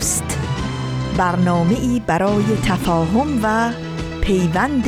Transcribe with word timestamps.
دوست. 0.00 0.38
برنامه 1.16 1.74
ای 1.74 2.02
برای 2.06 2.44
تفاهم 2.64 3.40
و 3.42 3.72
پیوند 4.20 4.84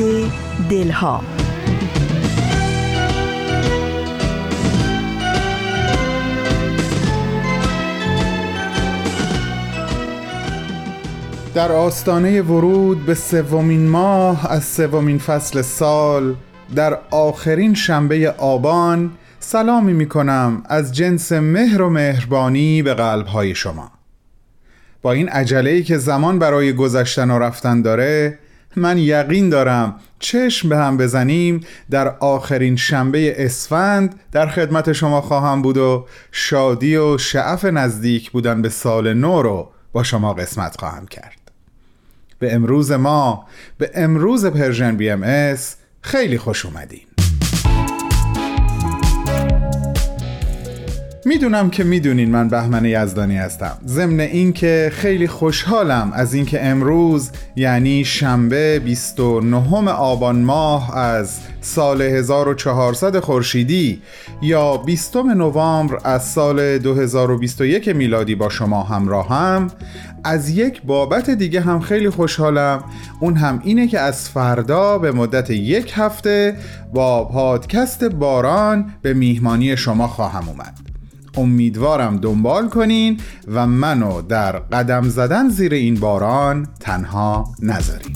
دلها. 0.69 1.23
در 11.55 11.71
آستانه 11.71 12.41
ورود 12.41 13.05
به 13.05 13.13
سومین 13.13 13.87
ماه 13.87 14.51
از 14.51 14.63
سومین 14.63 15.17
فصل 15.17 15.61
سال 15.61 16.35
در 16.75 16.99
آخرین 17.11 17.73
شنبه 17.73 18.31
آبان 18.37 19.11
سلامی 19.39 19.93
می 19.93 20.09
کنم 20.09 20.63
از 20.65 20.93
جنس 20.95 21.31
مهر 21.31 21.81
و 21.81 21.89
مهربانی 21.89 22.81
به 22.81 22.93
قلبهای 22.93 23.55
شما. 23.55 23.92
با 25.03 25.11
این 25.11 25.29
ای 25.33 25.83
که 25.83 25.97
زمان 25.97 26.39
برای 26.39 26.73
گذشتن 26.73 27.31
و 27.31 27.39
رفتن 27.39 27.81
داره 27.81 28.39
من 28.75 28.97
یقین 28.97 29.49
دارم 29.49 29.95
چشم 30.19 30.69
به 30.69 30.77
هم 30.77 30.97
بزنیم 30.97 31.61
در 31.89 32.07
آخرین 32.07 32.75
شنبه 32.75 33.45
اسفند 33.45 34.19
در 34.31 34.47
خدمت 34.47 34.93
شما 34.93 35.21
خواهم 35.21 35.61
بود 35.61 35.77
و 35.77 36.05
شادی 36.31 36.95
و 36.95 37.17
شعف 37.17 37.65
نزدیک 37.65 38.31
بودن 38.31 38.61
به 38.61 38.69
سال 38.69 39.13
نو 39.13 39.41
رو 39.41 39.71
با 39.91 40.03
شما 40.03 40.33
قسمت 40.33 40.79
خواهم 40.79 41.07
کرد. 41.07 41.39
به 42.39 42.53
امروز 42.53 42.91
ما 42.91 43.47
به 43.77 43.91
امروز 43.93 44.45
Persian 44.45 44.97
BMS 44.97 45.55
خیلی 46.01 46.37
خوش 46.37 46.65
اومدین. 46.65 47.12
می‌دونم 51.25 51.69
که 51.69 51.83
می‌دونین 51.83 52.29
من 52.29 52.47
بهمن 52.47 52.85
یزدانی 52.85 53.37
هستم. 53.37 53.77
ضمن 53.85 54.19
اینکه 54.19 54.91
خیلی 54.93 55.27
خوشحالم 55.27 56.11
از 56.13 56.33
اینکه 56.33 56.65
امروز 56.65 57.31
یعنی 57.55 58.05
شنبه 58.05 58.79
29 58.79 59.91
آبان 59.91 60.41
ماه 60.41 60.97
از 60.97 61.39
سال 61.61 62.01
1400 62.01 63.19
خورشیدی 63.19 64.01
یا 64.41 64.77
20 64.77 65.15
نوامبر 65.15 65.97
از 66.03 66.23
سال 66.23 66.77
2021 66.77 67.87
میلادی 67.87 68.35
با 68.35 68.49
شما 68.49 68.83
همراهم 68.83 69.67
از 70.23 70.49
یک 70.49 70.81
بابت 70.81 71.29
دیگه 71.29 71.61
هم 71.61 71.79
خیلی 71.79 72.09
خوشحالم. 72.09 72.83
اون 73.19 73.35
هم 73.35 73.61
اینه 73.63 73.87
که 73.87 73.99
از 73.99 74.29
فردا 74.29 74.97
به 74.97 75.11
مدت 75.11 75.49
یک 75.49 75.93
هفته 75.95 76.57
با 76.93 77.25
پادکست 77.25 78.03
باران 78.03 78.93
به 79.01 79.13
میهمانی 79.13 79.77
شما 79.77 80.07
خواهم 80.07 80.49
اومد. 80.49 80.82
امیدوارم 81.37 82.17
دنبال 82.17 82.69
کنین 82.69 83.19
و 83.47 83.67
منو 83.67 84.21
در 84.21 84.51
قدم 84.51 85.09
زدن 85.09 85.49
زیر 85.49 85.73
این 85.73 85.95
باران 85.95 86.67
تنها 86.79 87.53
نذارین. 87.61 88.13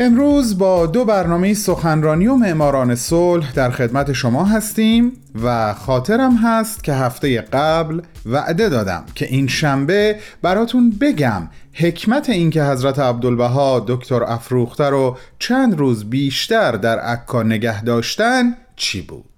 امروز 0.00 0.58
با 0.58 0.86
دو 0.86 1.04
برنامه 1.04 1.54
سخنرانی 1.54 2.26
و 2.26 2.34
معماران 2.34 2.94
صلح 2.94 3.52
در 3.52 3.70
خدمت 3.70 4.12
شما 4.12 4.44
هستیم 4.44 5.12
و 5.42 5.74
خاطرم 5.74 6.36
هست 6.36 6.84
که 6.84 6.92
هفته 6.92 7.40
قبل 7.40 8.00
وعده 8.26 8.68
دادم 8.68 9.04
که 9.14 9.26
این 9.26 9.48
شنبه 9.48 10.16
براتون 10.42 10.90
بگم 10.90 11.48
حکمت 11.72 12.30
اینکه 12.30 12.64
حضرت 12.64 12.98
عبدالبها 12.98 13.84
دکتر 13.88 14.24
افروخته 14.24 14.84
رو 14.84 15.16
چند 15.38 15.78
روز 15.78 16.10
بیشتر 16.10 16.72
در 16.72 16.98
عکا 16.98 17.42
نگه 17.42 17.82
داشتن 17.82 18.54
چی 18.76 19.02
بود. 19.02 19.37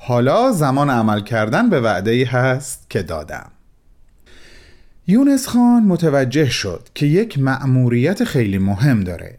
حالا 0.00 0.52
زمان 0.52 0.90
عمل 0.90 1.20
کردن 1.20 1.70
به 1.70 1.80
وعده 1.80 2.26
هست 2.26 2.90
که 2.90 3.02
دادم. 3.02 3.50
یونس 5.06 5.48
خان 5.48 5.82
متوجه 5.82 6.48
شد 6.50 6.88
که 6.94 7.06
یک 7.06 7.38
مأموریت 7.38 8.24
خیلی 8.24 8.58
مهم 8.58 9.04
داره 9.04 9.38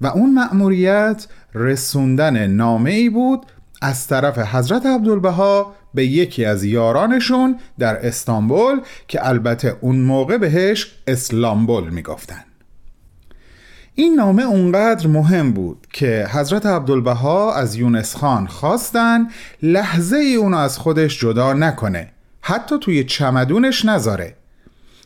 و 0.00 0.06
اون 0.06 0.34
مأموریت 0.34 1.26
رسوندن 1.54 2.46
نامه 2.46 2.90
ای 2.90 3.10
بود 3.10 3.46
از 3.82 4.06
طرف 4.06 4.38
حضرت 4.38 4.86
عبدالبها 4.86 5.74
به 5.94 6.06
یکی 6.06 6.44
از 6.44 6.64
یارانشون 6.64 7.58
در 7.78 8.06
استانبول 8.06 8.80
که 9.08 9.28
البته 9.28 9.76
اون 9.80 9.96
موقع 9.96 10.38
بهش 10.38 10.92
اسلامبول 11.06 11.90
می‌گفتن. 11.90 12.44
این 13.94 14.14
نامه 14.14 14.42
اونقدر 14.42 15.06
مهم 15.06 15.52
بود 15.52 15.86
که 15.92 16.28
حضرت 16.32 16.66
عبدالبها 16.66 17.54
از 17.54 17.76
یونس 17.76 18.16
خان 18.16 18.46
خواستن 18.46 19.28
لحظه 19.62 20.16
ای 20.16 20.34
اونو 20.34 20.56
از 20.56 20.78
خودش 20.78 21.20
جدا 21.20 21.52
نکنه 21.52 22.10
حتی 22.40 22.78
توی 22.78 23.04
چمدونش 23.04 23.84
نذاره. 23.84 24.36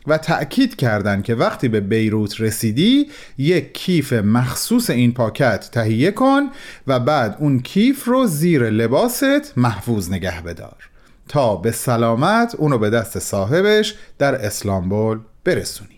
و 0.06 0.19
تأکید 0.19 0.76
کردند 0.76 1.25
که 1.25 1.34
وقتی 1.34 1.69
به 1.69 1.80
بیروت 1.80 2.41
رسیدی 2.41 3.10
یک 3.38 3.75
کیف 3.75 4.12
مخصوص 4.12 4.91
این 4.91 5.12
پاکت 5.12 5.70
تهیه 5.72 6.10
کن 6.10 6.42
و 6.86 7.00
بعد 7.00 7.36
اون 7.41 7.60
کیف 7.60 8.04
رو 8.04 8.26
زیر 8.26 8.70
لباست 8.70 9.58
محفوظ 9.58 10.10
نگه 10.10 10.42
بدار 10.42 10.91
تا 11.28 11.56
به 11.56 11.70
سلامت 11.70 12.54
اونو 12.54 12.78
به 12.78 12.91
دست 12.91 13.19
صاحبش 13.19 13.94
در 14.19 14.34
اسلامبول 14.34 15.19
برسونی. 15.44 15.95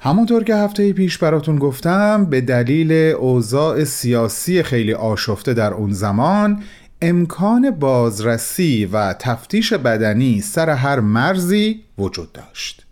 همونطور 0.00 0.44
که 0.44 0.54
هفته 0.54 0.92
پیش 0.92 1.18
براتون 1.18 1.58
گفتم 1.58 2.24
به 2.24 2.40
دلیل 2.40 2.92
اوضاع 2.92 3.84
سیاسی 3.84 4.62
خیلی 4.62 4.94
آشفته 4.94 5.54
در 5.54 5.74
اون 5.74 5.92
زمان 5.92 6.62
امکان 7.02 7.70
بازرسی 7.70 8.86
و 8.92 9.12
تفتیش 9.12 9.72
بدنی 9.72 10.40
سر 10.40 10.70
هر 10.70 11.00
مرزی 11.00 11.82
وجود 11.98 12.32
داشت. 12.32 12.86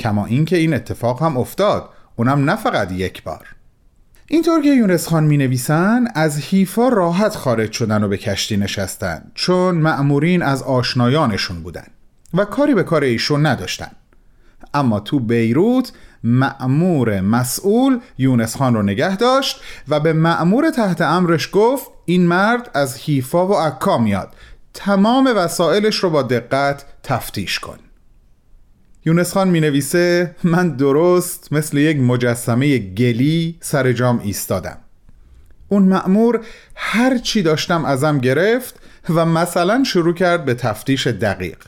کما 0.00 0.26
اینکه 0.26 0.56
این 0.56 0.74
اتفاق 0.74 1.22
هم 1.22 1.36
افتاد 1.36 1.88
اونم 2.16 2.50
نه 2.50 2.56
فقط 2.56 2.92
یک 2.92 3.22
بار. 3.22 3.46
اینطور 4.28 4.62
که 4.62 4.74
یونس 4.74 5.08
خان 5.08 5.24
می 5.24 5.36
نویسن 5.36 6.04
از 6.14 6.38
حیفا 6.38 6.88
راحت 6.88 7.36
خارج 7.36 7.72
شدن 7.72 8.02
و 8.02 8.08
به 8.08 8.16
کشتی 8.16 8.56
نشستن 8.56 9.22
چون 9.34 9.74
معمورین 9.74 10.42
از 10.42 10.62
آشنایانشون 10.62 11.62
بودن 11.62 11.86
و 12.34 12.44
کاری 12.44 12.74
به 12.74 12.82
کار 12.82 13.02
ایشون 13.02 13.46
نداشتن. 13.46 13.90
اما 14.74 15.00
تو 15.00 15.20
بیروت 15.20 15.92
معمور 16.24 17.20
مسئول 17.20 17.98
یونس 18.18 18.56
خان 18.56 18.74
رو 18.74 18.82
نگه 18.82 19.16
داشت 19.16 19.60
و 19.88 20.00
به 20.00 20.12
معمور 20.12 20.70
تحت 20.70 21.00
امرش 21.00 21.48
گفت 21.52 21.86
این 22.04 22.26
مرد 22.26 22.70
از 22.74 22.98
حیفا 22.98 23.46
و 23.46 23.54
عکا 23.54 23.98
میاد. 23.98 24.34
تمام 24.74 25.32
وسایلش 25.36 25.96
رو 25.96 26.10
با 26.10 26.22
دقت 26.22 26.84
تفتیش 27.02 27.58
کن. 27.58 27.78
یونس 29.06 29.32
خان 29.32 29.48
می 29.48 29.60
نویسه 29.60 30.36
من 30.44 30.68
درست 30.68 31.52
مثل 31.52 31.78
یک 31.78 31.96
مجسمه 31.96 32.78
گلی 32.78 33.56
سر 33.60 33.92
جام 33.92 34.20
ایستادم. 34.24 34.78
اون 35.68 35.82
معمور 35.82 36.40
هر 36.74 37.18
چی 37.18 37.42
داشتم 37.42 37.84
ازم 37.84 38.18
گرفت 38.18 38.80
و 39.10 39.26
مثلا 39.26 39.84
شروع 39.84 40.14
کرد 40.14 40.44
به 40.44 40.54
تفتیش 40.54 41.06
دقیق. 41.06 41.58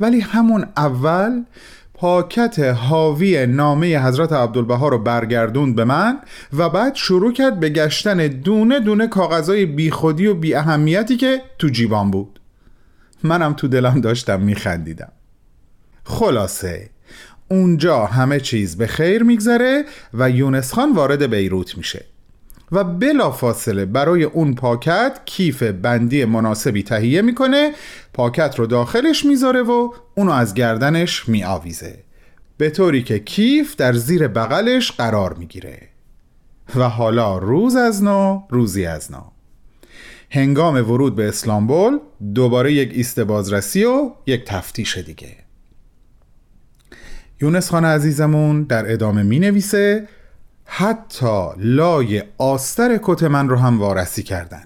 ولی 0.00 0.20
همون 0.20 0.66
اول 0.76 1.44
پاکت 1.94 2.58
حاوی 2.58 3.46
نامه 3.46 4.06
حضرت 4.06 4.32
عبدالبها 4.32 4.88
رو 4.88 4.98
برگردوند 4.98 5.76
به 5.76 5.84
من 5.84 6.18
و 6.56 6.68
بعد 6.68 6.94
شروع 6.94 7.32
کرد 7.32 7.60
به 7.60 7.68
گشتن 7.68 8.26
دونه 8.26 8.80
دونه 8.80 9.06
کاغذای 9.06 9.66
بیخودی 9.66 10.26
و 10.26 10.34
بی 10.34 10.54
اهمیتی 10.54 11.16
که 11.16 11.42
تو 11.58 11.68
جیبان 11.68 12.10
بود. 12.10 12.40
منم 13.22 13.52
تو 13.52 13.68
دلم 13.68 14.00
داشتم 14.00 14.40
میخندیدم. 14.40 15.12
خلاصه 16.04 16.90
اونجا 17.48 18.06
همه 18.06 18.40
چیز 18.40 18.76
به 18.76 18.86
خیر 18.86 19.22
میگذره 19.22 19.84
و 20.14 20.30
یونس 20.30 20.74
خان 20.74 20.92
وارد 20.92 21.22
بیروت 21.30 21.76
میشه. 21.76 22.04
و 22.72 22.84
بلا 22.84 23.30
فاصله 23.30 23.84
برای 23.84 24.24
اون 24.24 24.54
پاکت 24.54 25.18
کیف 25.24 25.62
بندی 25.62 26.24
مناسبی 26.24 26.82
تهیه 26.82 27.22
می‌کنه 27.22 27.72
پاکت 28.14 28.58
رو 28.58 28.66
داخلش 28.66 29.24
می‌ذاره 29.24 29.62
و 29.62 29.92
اونو 30.14 30.32
از 30.32 30.54
گردنش 30.54 31.28
میآویزه. 31.28 32.04
به 32.56 32.70
طوری 32.70 33.02
که 33.02 33.18
کیف 33.18 33.76
در 33.76 33.92
زیر 33.92 34.28
بغلش 34.28 34.92
قرار 34.92 35.34
می‌گیره. 35.34 35.88
و 36.76 36.88
حالا 36.88 37.38
روز 37.38 37.76
از 37.76 38.04
نو 38.04 38.42
روزی 38.50 38.86
از 38.86 39.12
نو. 39.12 39.20
هنگام 40.30 40.74
ورود 40.74 41.16
به 41.16 41.28
اسلامبول 41.28 41.98
دوباره 42.34 42.72
یک 42.72 42.90
ایست 42.94 43.20
بازرسی 43.20 43.84
و 43.84 44.10
یک 44.26 44.44
تفتیش 44.44 44.98
دیگه. 44.98 45.36
یونس 47.40 47.70
خان 47.70 47.84
عزیزمون 47.84 48.62
در 48.62 48.92
ادامه 48.92 49.22
می 49.22 49.38
نویسه 49.38 50.08
حتی 50.74 51.48
لای 51.56 52.22
آستر 52.38 52.98
کت 53.02 53.22
من 53.22 53.48
رو 53.48 53.56
هم 53.56 53.80
وارسی 53.80 54.22
کردن 54.22 54.64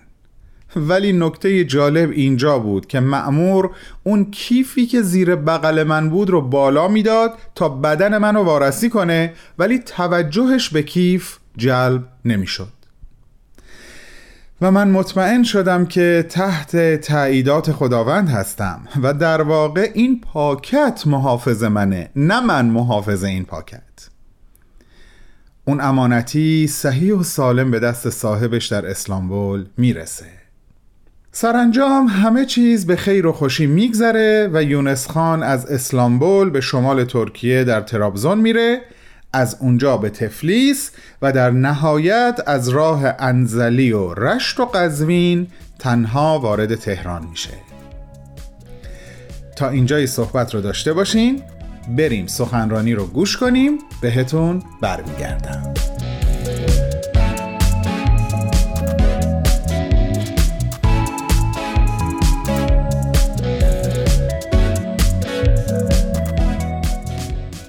ولی 0.76 1.12
نکته 1.12 1.64
جالب 1.64 2.10
اینجا 2.10 2.58
بود 2.58 2.86
که 2.86 3.00
معمور 3.00 3.70
اون 4.04 4.30
کیفی 4.30 4.86
که 4.86 5.02
زیر 5.02 5.36
بغل 5.36 5.82
من 5.82 6.10
بود 6.10 6.30
رو 6.30 6.40
بالا 6.40 6.88
می‌داد 6.88 7.34
تا 7.54 7.68
بدن 7.68 8.18
منو 8.18 8.42
وارسی 8.42 8.90
کنه 8.90 9.32
ولی 9.58 9.78
توجهش 9.78 10.68
به 10.68 10.82
کیف 10.82 11.36
جلب 11.56 12.04
نمی‌شد. 12.24 12.72
و 14.60 14.70
من 14.70 14.90
مطمئن 14.90 15.42
شدم 15.42 15.86
که 15.86 16.26
تحت 16.28 16.96
تعییدات 17.00 17.72
خداوند 17.72 18.28
هستم 18.28 18.80
و 19.02 19.14
در 19.14 19.42
واقع 19.42 19.90
این 19.94 20.20
پاکت 20.20 21.02
محافظ 21.06 21.62
منه 21.64 22.10
نه 22.16 22.40
من 22.40 22.66
محافظ 22.66 23.24
این 23.24 23.44
پاکت 23.44 24.15
اون 25.68 25.80
امانتی 25.80 26.66
صحیح 26.66 27.14
و 27.14 27.22
سالم 27.22 27.70
به 27.70 27.78
دست 27.80 28.10
صاحبش 28.10 28.66
در 28.66 28.86
اسلامبول 28.86 29.66
می‌رسه. 29.76 30.26
سرانجام 31.32 32.06
همه 32.06 32.44
چیز 32.44 32.86
به 32.86 32.96
خیر 32.96 33.26
و 33.26 33.32
خوشی 33.32 33.66
میگذره 33.66 34.50
و 34.52 34.62
یونس 34.62 35.10
خان 35.10 35.42
از 35.42 35.66
اسلامبول 35.66 36.50
به 36.50 36.60
شمال 36.60 37.04
ترکیه 37.04 37.64
در 37.64 37.80
ترابزون 37.80 38.38
میره 38.38 38.80
از 39.32 39.56
اونجا 39.60 39.96
به 39.96 40.10
تفلیس 40.10 40.90
و 41.22 41.32
در 41.32 41.50
نهایت 41.50 42.40
از 42.46 42.68
راه 42.68 43.02
انزلی 43.18 43.92
و 43.92 44.14
رشت 44.14 44.60
و 44.60 44.64
قزوین 44.64 45.46
تنها 45.78 46.38
وارد 46.38 46.74
تهران 46.74 47.26
میشه. 47.30 47.54
تا 49.56 49.68
اینجای 49.68 50.06
صحبت 50.06 50.54
رو 50.54 50.60
داشته 50.60 50.92
باشین. 50.92 51.42
بریم 51.88 52.26
سخنرانی 52.26 52.94
رو 52.94 53.06
گوش 53.06 53.36
کنیم 53.36 53.78
بهتون 54.00 54.62
برمیگردم. 54.80 55.74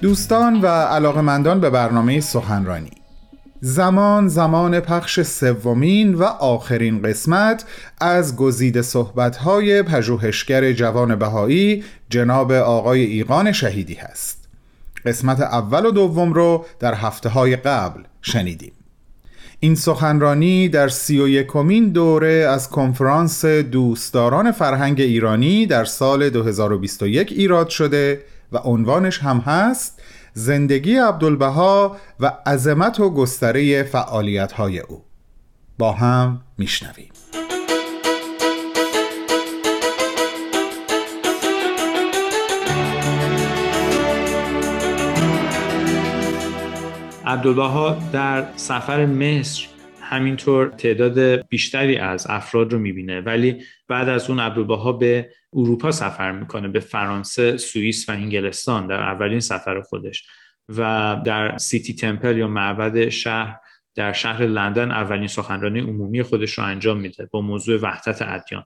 دوستان 0.02 0.60
و 0.60 0.66
علاقمندان 0.66 1.60
به 1.60 1.70
برنامه 1.70 2.20
سخنرانی. 2.20 2.97
زمان 3.60 4.28
زمان 4.28 4.80
پخش 4.80 5.22
سومین 5.22 6.14
و 6.14 6.22
آخرین 6.22 7.02
قسمت 7.02 7.64
از 8.00 8.36
گزیده 8.36 8.82
صحبت‌های 8.82 9.82
پژوهشگر 9.82 10.72
جوان 10.72 11.16
بهایی 11.16 11.84
جناب 12.10 12.52
آقای 12.52 13.00
ایقان 13.02 13.52
شهیدی 13.52 13.94
هست. 13.94 14.48
قسمت 15.04 15.40
اول 15.40 15.86
و 15.86 15.90
دوم 15.90 16.32
رو 16.32 16.64
در 16.80 16.94
هفته 16.94 17.28
های 17.28 17.56
قبل 17.56 18.02
شنیدیم. 18.22 18.72
این 19.60 19.74
سخنرانی 19.74 20.68
در 20.68 20.88
سی 20.88 21.20
و 21.20 21.28
یکمین 21.28 21.88
دوره 21.88 22.46
از 22.50 22.70
کنفرانس 22.70 23.44
دوستداران 23.44 24.52
فرهنگ 24.52 25.00
ایرانی 25.00 25.66
در 25.66 25.84
سال 25.84 26.30
2021 26.30 27.32
ایراد 27.32 27.68
شده 27.68 28.20
و 28.52 28.56
عنوانش 28.56 29.18
هم 29.18 29.38
هست 29.38 30.00
زندگی 30.38 30.96
عبدالبها 30.96 31.96
و 32.20 32.32
عظمت 32.46 33.00
و 33.00 33.10
گستره 33.10 33.82
فعالیت 33.82 34.52
های 34.52 34.80
او. 34.80 35.04
با 35.78 35.92
هم 35.92 36.40
میشنویم. 36.58 37.12
عبدالبها 47.26 47.96
در 48.12 48.44
سفر 48.56 49.06
مصر 49.06 49.77
همینطور 50.08 50.68
تعداد 50.68 51.48
بیشتری 51.48 51.96
از 51.96 52.26
افراد 52.30 52.72
رو 52.72 52.78
می‌بینه 52.78 53.20
ولی 53.20 53.62
بعد 53.88 54.08
از 54.08 54.30
اون 54.30 54.40
عبدالبها 54.40 54.92
به 54.92 55.30
اروپا 55.52 55.90
سفر 55.90 56.32
می‌کنه 56.32 56.68
به 56.68 56.80
فرانسه، 56.80 57.56
سوئیس 57.56 58.08
و 58.08 58.12
انگلستان 58.12 58.86
در 58.86 59.02
اولین 59.02 59.40
سفر 59.40 59.80
خودش 59.80 60.26
و 60.68 61.16
در 61.24 61.56
سیتی 61.56 61.94
تمپل 61.94 62.36
یا 62.36 62.48
معبد 62.48 63.08
شهر 63.08 63.56
در 63.94 64.12
شهر 64.12 64.42
لندن 64.42 64.90
اولین 64.90 65.26
سخنرانی 65.26 65.80
عمومی 65.80 66.22
خودش 66.22 66.52
رو 66.52 66.64
انجام 66.64 67.00
میده 67.00 67.28
با 67.32 67.40
موضوع 67.40 67.80
وحدت 67.80 68.22
ادیان. 68.22 68.64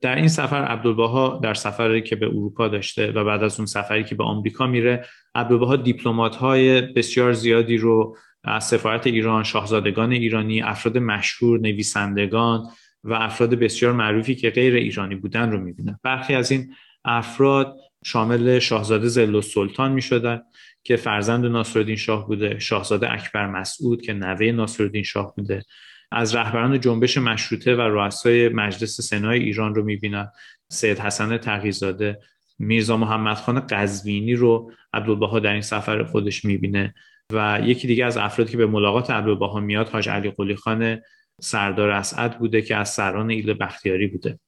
در 0.00 0.14
این 0.14 0.28
سفر 0.28 0.64
عبدالبها 0.64 1.40
در 1.42 1.54
سفری 1.54 2.02
که 2.02 2.16
به 2.16 2.26
اروپا 2.26 2.68
داشته 2.68 3.12
و 3.12 3.24
بعد 3.24 3.42
از 3.42 3.58
اون 3.60 3.66
سفری 3.66 4.04
که 4.04 4.14
به 4.14 4.24
آمریکا 4.24 4.66
میره 4.66 5.06
عبدالبها 5.34 5.76
دیپلمات 5.76 6.36
های 6.36 6.80
بسیار 6.80 7.32
زیادی 7.32 7.76
رو 7.76 8.16
از 8.44 8.64
سفارت 8.64 9.06
ایران 9.06 9.42
شاهزادگان 9.42 10.12
ایرانی 10.12 10.62
افراد 10.62 10.98
مشهور 10.98 11.60
نویسندگان 11.60 12.66
و 13.04 13.12
افراد 13.12 13.54
بسیار 13.54 13.92
معروفی 13.92 14.34
که 14.34 14.50
غیر 14.50 14.74
ایرانی 14.74 15.14
بودن 15.14 15.50
رو 15.50 15.60
می‌بینه 15.60 16.00
برخی 16.02 16.34
از 16.34 16.50
این 16.50 16.74
افراد 17.04 17.76
شامل 18.04 18.58
شاهزاده 18.58 19.08
زل 19.08 19.40
سلطان 19.40 19.92
می 19.92 20.02
شدن 20.02 20.42
که 20.82 20.96
فرزند 20.96 21.46
ناصرالدین 21.46 21.96
شاه 21.96 22.26
بوده 22.26 22.58
شاهزاده 22.58 23.12
اکبر 23.12 23.46
مسعود 23.46 24.02
که 24.02 24.12
نوه 24.12 24.46
ناصرالدین 24.46 25.02
شاه 25.02 25.34
بوده. 25.36 25.62
از 26.12 26.34
رهبران 26.34 26.80
جنبش 26.80 27.18
مشروطه 27.18 27.74
و 27.74 27.80
رؤسای 27.80 28.48
مجلس 28.48 29.00
سنای 29.00 29.38
ایران 29.38 29.74
رو 29.74 29.84
می‌بینن. 29.84 30.28
سید 30.68 30.98
حسن 30.98 31.36
تقیزاده 31.36 32.18
میرزا 32.58 32.96
محمد 32.96 33.36
خان 33.36 33.60
قزوینی 33.60 34.34
رو 34.34 34.72
عبدالبها 34.92 35.40
در 35.40 35.52
این 35.52 35.62
سفر 35.62 36.04
خودش 36.04 36.44
می‌بینه. 36.44 36.94
و 37.32 37.60
یکی 37.64 37.86
دیگه 37.86 38.04
از 38.04 38.16
افرادی 38.16 38.50
که 38.50 38.56
به 38.56 38.66
ملاقات 38.66 39.10
عبدالبها 39.10 39.60
میاد 39.60 39.88
حاج 39.88 40.08
علی 40.08 40.30
قلی 40.30 40.56
خان 40.56 41.00
سردار 41.40 41.90
اسعد 41.90 42.38
بوده 42.38 42.62
که 42.62 42.76
از 42.76 42.88
سران 42.88 43.30
ایل 43.30 43.54
بختیاری 43.60 44.06
بوده. 44.06 44.38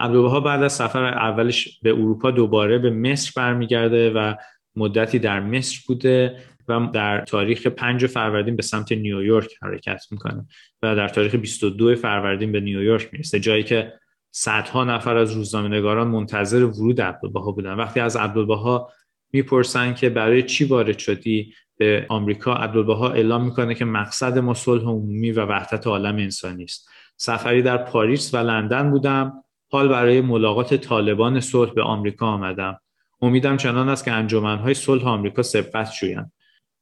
عبدالبها 0.00 0.40
بعد 0.40 0.62
از 0.62 0.72
سفر 0.72 1.04
اولش 1.04 1.80
به 1.82 1.90
اروپا 1.90 2.30
دوباره 2.30 2.78
به 2.78 2.90
مصر 2.90 3.32
برمیگرده 3.36 4.10
و 4.10 4.34
مدتی 4.76 5.18
در 5.18 5.40
مصر 5.40 5.78
بوده 5.86 6.36
و 6.68 6.88
در 6.92 7.20
تاریخ 7.20 7.66
5 7.66 8.06
فروردین 8.06 8.56
به 8.56 8.62
سمت 8.62 8.92
نیویورک 8.92 9.50
حرکت 9.62 10.04
می‌کنه 10.10 10.46
و 10.82 10.96
در 10.96 11.08
تاریخ 11.08 11.34
22 11.34 11.94
فروردین 11.94 12.52
به 12.52 12.60
نیویورک 12.60 13.08
می‌رسه 13.12 13.40
جایی 13.40 13.62
که 13.62 13.92
صدها 14.30 14.84
نفر 14.84 15.16
از 15.16 15.32
روزنامه‌نگاران 15.32 16.08
منتظر 16.08 16.64
ورود 16.64 17.00
عبدالبها 17.00 17.52
بودن. 17.52 17.74
وقتی 17.74 18.00
از 18.00 18.16
عبدالبها 18.16 18.92
می‌پرسن 19.32 19.94
که 19.94 20.10
برای 20.10 20.42
چی 20.42 20.64
وارد 20.64 20.98
شدی 20.98 21.54
به 21.78 22.06
آمریکا 22.08 22.52
عبدالبها 22.54 23.10
اعلام 23.10 23.44
می‌کنه 23.44 23.74
که 23.74 23.84
مقصد 23.84 24.38
ما 24.38 24.54
صلح 24.54 24.82
عمومی 24.82 25.32
و 25.32 25.44
وحدت 25.44 25.86
عالم 25.86 26.16
انسانی 26.16 26.64
است 26.64 26.88
سفری 27.16 27.62
در 27.62 27.76
پاریس 27.76 28.34
و 28.34 28.36
لندن 28.36 28.90
بودم. 28.90 29.32
حال 29.70 29.88
برای 29.88 30.20
ملاقات 30.20 30.74
طالبان 30.74 31.40
صلح 31.40 31.74
به 31.74 31.82
آمریکا 31.82 32.26
آمدم. 32.26 32.80
امیدم 33.22 33.56
چنان 33.56 33.88
است 33.88 34.04
که 34.04 34.12
انجمنهای 34.12 34.74
صلح 34.74 35.08
آمریکا 35.08 35.42
سبقت 35.42 35.90
شویند. 35.90 36.32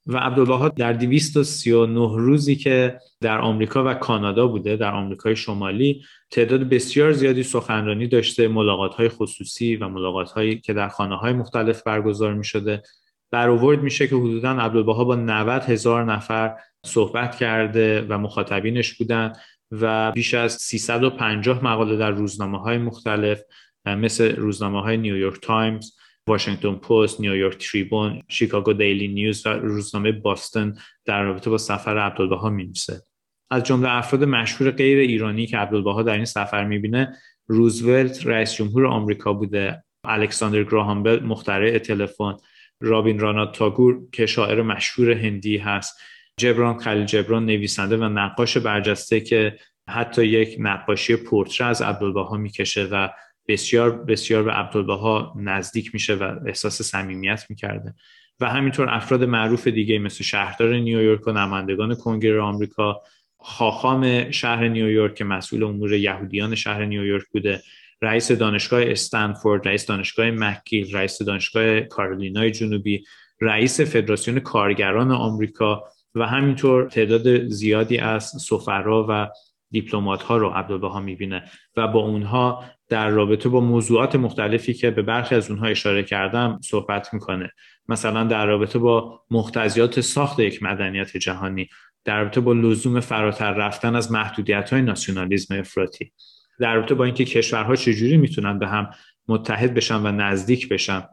و 0.06 0.16
عبدالبها 0.16 0.68
در 0.68 0.92
239 0.92 2.16
روزی 2.16 2.56
که 2.56 2.98
در 3.20 3.38
آمریکا 3.38 3.84
و 3.86 3.94
کانادا 3.94 4.46
بوده 4.46 4.76
در 4.76 4.94
آمریکای 4.94 5.36
شمالی 5.36 6.02
تعداد 6.30 6.60
بسیار 6.60 7.12
زیادی 7.12 7.42
سخنرانی 7.42 8.06
داشته 8.06 8.48
ملاقات 8.48 8.94
های 8.94 9.08
خصوصی 9.08 9.76
و 9.76 9.88
ملاقات 9.88 10.30
هایی 10.30 10.60
که 10.60 10.72
در 10.72 10.88
خانه 10.88 11.16
های 11.16 11.32
مختلف 11.32 11.82
برگزار 11.82 12.34
می 12.34 12.44
شده 12.44 12.82
برآورد 13.30 13.82
میشه 13.82 14.08
که 14.08 14.16
حدودا 14.16 14.50
عبدالبها 14.50 15.04
با 15.04 15.14
90 15.14 15.62
هزار 15.62 16.04
نفر 16.04 16.56
صحبت 16.86 17.36
کرده 17.36 18.02
و 18.02 18.18
مخاطبینش 18.18 18.94
بودن 18.94 19.32
و 19.70 20.12
بیش 20.12 20.34
از 20.34 20.52
350 20.52 21.64
مقاله 21.64 21.96
در 21.96 22.10
روزنامه 22.10 22.58
های 22.58 22.78
مختلف 22.78 23.42
مثل 23.86 24.36
روزنامه 24.36 24.82
های 24.82 24.96
نیویورک 24.96 25.40
تایمز 25.40 25.92
واشنگتن 26.28 26.74
پست، 26.74 27.20
نیویورک 27.20 27.70
تریبون، 27.70 28.22
شیکاگو 28.28 28.72
دیلی 28.72 29.08
نیوز 29.08 29.46
و 29.46 29.48
روزنامه 29.48 30.12
باستن 30.12 30.74
در 31.04 31.22
رابطه 31.22 31.50
با 31.50 31.58
سفر 31.58 31.98
عبدالبها 31.98 32.50
می‌نویسه. 32.50 33.02
از 33.50 33.62
جمله 33.62 33.90
افراد 33.90 34.24
مشهور 34.24 34.70
غیر 34.70 34.98
ایرانی 34.98 35.46
که 35.46 35.58
عبدالبها 35.58 36.02
در 36.02 36.14
این 36.14 36.24
سفر 36.24 36.64
می‌بینه 36.64 37.16
روزولت 37.46 38.26
رئیس 38.26 38.54
جمهور 38.54 38.86
آمریکا 38.86 39.32
بوده 39.32 39.84
الکساندر 40.04 40.64
گراهامبل 40.64 41.22
مخترع 41.22 41.78
تلفن 41.78 42.36
رابین 42.80 43.18
رانات 43.18 43.58
تاگور 43.58 43.98
که 44.12 44.26
شاعر 44.26 44.62
مشهور 44.62 45.10
هندی 45.10 45.56
هست. 45.56 46.00
جبران 46.36 46.78
خلیل 46.78 47.04
جبران 47.04 47.46
نویسنده 47.46 47.96
و 47.96 48.04
نقاش 48.04 48.56
برجسته 48.56 49.20
که 49.20 49.58
حتی 49.88 50.24
یک 50.24 50.56
نقاشی 50.58 51.16
پورتره 51.16 51.66
از 51.66 51.82
عبدالبها 51.82 52.36
می‌کشه 52.36 52.84
و 52.84 53.08
بسیار 53.48 53.90
بسیار 53.90 54.42
به 54.42 54.52
عبدالبها 54.52 55.34
نزدیک 55.36 55.90
میشه 55.94 56.14
و 56.14 56.36
احساس 56.46 56.82
صمیمیت 56.82 57.46
می‌کرده. 57.50 57.94
و 58.40 58.50
همینطور 58.50 58.88
افراد 58.90 59.24
معروف 59.24 59.68
دیگه 59.68 59.98
مثل 59.98 60.24
شهردار 60.24 60.74
نیویورک 60.74 61.26
و 61.26 61.32
نمایندگان 61.32 61.94
کنگره 61.94 62.40
آمریکا 62.40 63.02
خاخام 63.38 64.30
شهر 64.30 64.68
نیویورک 64.68 65.14
که 65.14 65.24
مسئول 65.24 65.64
امور 65.64 65.92
یهودیان 65.92 66.54
شهر 66.54 66.84
نیویورک 66.84 67.24
بوده 67.32 67.62
رئیس 68.02 68.32
دانشگاه 68.32 68.82
استنفورد 68.84 69.68
رئیس 69.68 69.86
دانشگاه 69.86 70.30
مکگیل 70.30 70.96
رئیس 70.96 71.22
دانشگاه 71.22 71.80
کارولینای 71.80 72.50
جنوبی 72.50 73.04
رئیس 73.40 73.80
فدراسیون 73.80 74.40
کارگران 74.40 75.10
آمریکا 75.12 75.84
و 76.14 76.26
همینطور 76.26 76.88
تعداد 76.88 77.48
زیادی 77.48 77.98
از 77.98 78.24
سفرا 78.24 79.06
و 79.08 79.28
دیپلمات 79.70 80.22
ها 80.22 80.36
رو 80.36 80.48
عبدالبها 80.48 81.00
می‌بینه 81.00 81.42
و 81.76 81.88
با 81.88 82.00
اونها 82.00 82.64
در 82.88 83.08
رابطه 83.08 83.48
با 83.48 83.60
موضوعات 83.60 84.16
مختلفی 84.16 84.74
که 84.74 84.90
به 84.90 85.02
برخی 85.02 85.34
از 85.34 85.50
اونها 85.50 85.66
اشاره 85.66 86.02
کردم 86.02 86.60
صحبت 86.64 87.14
می‌کنه. 87.14 87.50
مثلا 87.88 88.24
در 88.24 88.46
رابطه 88.46 88.78
با 88.78 89.20
مختزیات 89.30 90.00
ساخت 90.00 90.40
یک 90.40 90.62
مدنیت 90.62 91.16
جهانی 91.16 91.68
در 92.04 92.22
رابطه 92.22 92.40
با 92.40 92.52
لزوم 92.52 93.00
فراتر 93.00 93.52
رفتن 93.52 93.96
از 93.96 94.12
محدودیت 94.12 94.72
های 94.72 94.82
ناسیونالیزم 94.82 95.58
افراطی. 95.58 96.12
در 96.60 96.74
رابطه 96.74 96.94
با 96.94 97.04
اینکه 97.04 97.24
کشورها 97.24 97.76
چجوری 97.76 98.16
می‌تونن 98.16 98.58
به 98.58 98.66
هم 98.68 98.90
متحد 99.28 99.74
بشن 99.74 100.06
و 100.06 100.12
نزدیک 100.12 100.68
بشن 100.68 101.04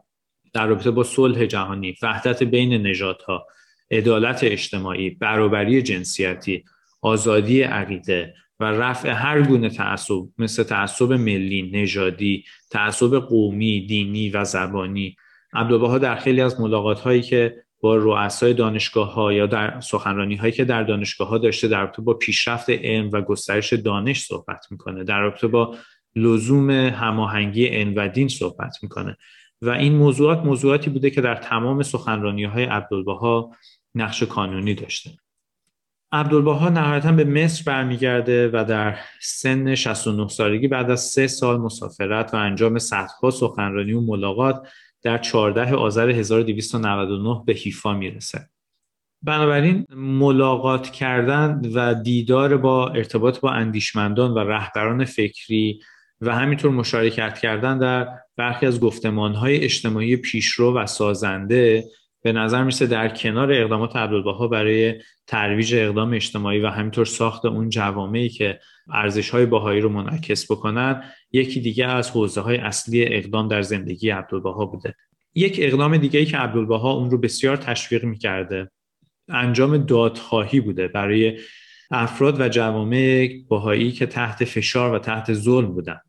در 0.52 0.66
رابطه 0.66 0.90
با 0.90 1.04
صلح 1.04 1.46
جهانی 1.46 1.94
وحدت 2.02 2.42
بین 2.42 2.86
نژادها 2.86 3.46
عدالت 3.90 4.44
اجتماعی 4.44 5.10
برابری 5.10 5.82
جنسیتی 5.82 6.64
آزادی 7.02 7.62
عقیده 7.62 8.34
و 8.60 8.64
رفع 8.64 9.08
هر 9.10 9.42
گونه 9.42 9.70
تعصب 9.70 10.22
مثل 10.38 10.62
تعصب 10.62 11.12
ملی 11.12 11.70
نژادی 11.74 12.44
تعصب 12.70 13.18
قومی 13.18 13.86
دینی 13.86 14.30
و 14.30 14.44
زبانی. 14.44 15.16
عبدالبها 15.52 15.98
در 15.98 16.16
خیلی 16.16 16.40
از 16.40 16.60
ملاقات 16.60 17.00
هایی 17.00 17.22
که 17.22 17.64
با 17.84 17.96
رؤسای 17.96 18.54
دانشگاه 18.54 19.12
ها 19.12 19.32
یا 19.32 19.46
در 19.46 19.80
سخنرانی 19.80 20.36
هایی 20.36 20.52
که 20.52 20.64
در 20.64 20.82
دانشگاه 20.82 21.28
ها 21.28 21.38
داشته 21.38 21.68
در 21.68 21.80
رابطه 21.80 22.02
با 22.02 22.14
پیشرفت 22.14 22.70
علم 22.70 23.10
و 23.12 23.20
گسترش 23.20 23.72
دانش 23.72 24.24
صحبت 24.24 24.66
می‌کنه. 24.70 25.04
در 25.04 25.20
رابطه 25.20 25.46
با 25.46 25.76
لزوم 26.16 26.70
هماهنگی 26.70 27.66
علم 27.66 27.92
و 27.96 28.08
دین 28.08 28.28
صحبت 28.28 28.76
می‌کنه. 28.82 29.16
و 29.62 29.70
این 29.70 29.94
موضوعات 29.94 30.38
موضوعاتی 30.38 30.90
بوده 30.90 31.10
که 31.10 31.20
در 31.20 31.34
تمام 31.34 31.82
سخنرانی 31.82 32.44
های 32.44 32.64
عبدالبها 32.64 33.50
نقش 33.94 34.22
کانونی 34.22 34.74
داشته. 34.74 35.10
عبدالبها 36.12 36.68
نهایتا 36.68 37.12
به 37.12 37.24
مصر 37.24 37.62
برمیگرده 37.66 38.48
و 38.48 38.64
در 38.68 38.98
سن 39.20 39.74
69 39.74 40.28
سالگی 40.28 40.68
بعد 40.68 40.90
از 40.90 41.00
سه 41.00 41.26
سال 41.26 41.60
مسافرت 41.60 42.34
و 42.34 42.36
انجام 42.36 42.78
صدها 42.78 43.30
سخنرانی 43.30 43.92
و 43.92 44.00
ملاقات 44.00 44.68
در 45.04 45.18
14 45.18 45.74
آذر 45.74 46.10
1299 46.10 47.42
به 47.46 47.52
حیفا 47.52 47.92
می‌رسه. 47.92 48.48
بنابراین 49.22 49.86
ملاقات 49.96 50.90
کردن 50.90 51.60
و 51.74 51.94
دیدار 51.94 52.56
با 52.56 52.88
ارتباط 52.88 53.40
با 53.40 53.50
اندیشمندان 53.50 54.30
و 54.30 54.38
رهبران 54.38 55.04
فکری 55.04 55.80
و 56.20 56.34
همینطور 56.34 56.70
مشارکت 56.70 57.38
کردن 57.38 57.78
در 57.78 58.08
برخی 58.36 58.66
از 58.66 58.80
گفتمانهای 58.80 59.64
اجتماعی 59.64 60.16
پیشرو 60.16 60.78
و 60.78 60.86
سازنده 60.86 61.84
به 62.22 62.32
نظر 62.32 62.62
می‌رسه 62.62 62.86
در 62.86 63.08
کنار 63.08 63.52
اقدامات 63.52 63.96
عبدالبها 63.96 64.48
برای 64.48 64.94
ترویج 65.26 65.74
اقدام 65.74 66.14
اجتماعی 66.14 66.60
و 66.60 66.68
همینطور 66.68 67.04
ساخت 67.04 67.44
اون 67.44 67.68
جوامعی 67.68 68.28
که 68.28 68.60
ارزش 68.92 69.30
های 69.30 69.46
باهایی 69.46 69.80
رو 69.80 69.88
منعکس 69.88 70.52
بکنن 70.52 71.02
یکی 71.32 71.60
دیگه 71.60 71.86
از 71.86 72.10
حوزه 72.10 72.40
های 72.40 72.56
اصلی 72.56 73.14
اقدام 73.14 73.48
در 73.48 73.62
زندگی 73.62 74.10
عبدالبها 74.10 74.66
بوده. 74.66 74.94
یک 75.34 75.58
اقدام 75.62 75.96
دیگه 75.96 76.20
ای 76.20 76.26
که 76.26 76.36
عبدالبها 76.36 76.92
اون 76.92 77.10
رو 77.10 77.18
بسیار 77.18 77.56
تشویق 77.56 78.04
می‌کرده 78.04 78.70
انجام 79.28 79.76
دادخواهی 79.76 80.60
بوده 80.60 80.88
برای 80.88 81.38
افراد 81.90 82.40
و 82.40 82.48
جوامع 82.48 83.28
باهایی 83.48 83.92
که 83.92 84.06
تحت 84.06 84.44
فشار 84.44 84.94
و 84.94 84.98
تحت 84.98 85.32
ظلم 85.32 85.66
بودن. 85.66 86.00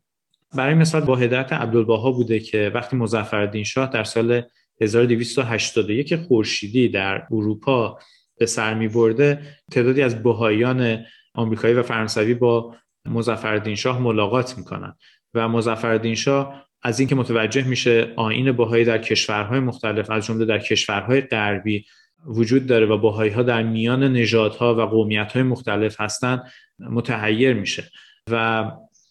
برای 0.54 0.74
مثال 0.74 1.00
با 1.00 1.16
هدایت 1.16 1.52
عبدالبها 1.52 2.12
بوده 2.12 2.40
که 2.40 2.70
وقتی 2.74 2.96
مظفرالدین 2.96 3.64
شاه 3.64 3.90
در 3.90 4.04
سال 4.04 4.42
1281 4.80 6.16
خورشیدی 6.16 6.88
در 6.88 7.26
اروپا 7.30 7.98
به 8.38 8.46
سر 8.46 8.74
می 8.74 8.88
برده 8.88 9.42
تعدادی 9.70 10.02
از 10.02 10.22
بهاییان 10.22 11.04
آمریکایی 11.36 11.74
و 11.74 11.82
فرانسوی 11.82 12.34
با 12.34 12.74
مظفرالدین 13.08 13.74
شاه 13.74 13.98
ملاقات 13.98 14.58
می‌کنن. 14.58 14.96
و 15.34 15.48
مظفرالدین 15.48 16.14
شاه 16.14 16.66
از 16.82 17.00
اینکه 17.00 17.14
متوجه 17.14 17.68
میشه 17.68 18.12
آین 18.16 18.52
بهایی 18.52 18.84
در 18.84 18.98
کشورهای 18.98 19.60
مختلف 19.60 20.10
از 20.10 20.26
جمله 20.26 20.44
در 20.44 20.58
کشورهای 20.58 21.20
غربی 21.20 21.84
وجود 22.26 22.66
داره 22.66 22.86
و 22.86 22.98
بهایی 22.98 23.30
ها 23.30 23.42
در 23.42 23.62
میان 23.62 24.02
نژادها 24.04 24.74
و 24.74 24.80
قومیت 24.80 25.32
های 25.32 25.42
مختلف 25.42 26.00
هستند 26.00 26.42
متحیر 26.78 27.54
میشه. 27.54 27.90
و 28.30 28.64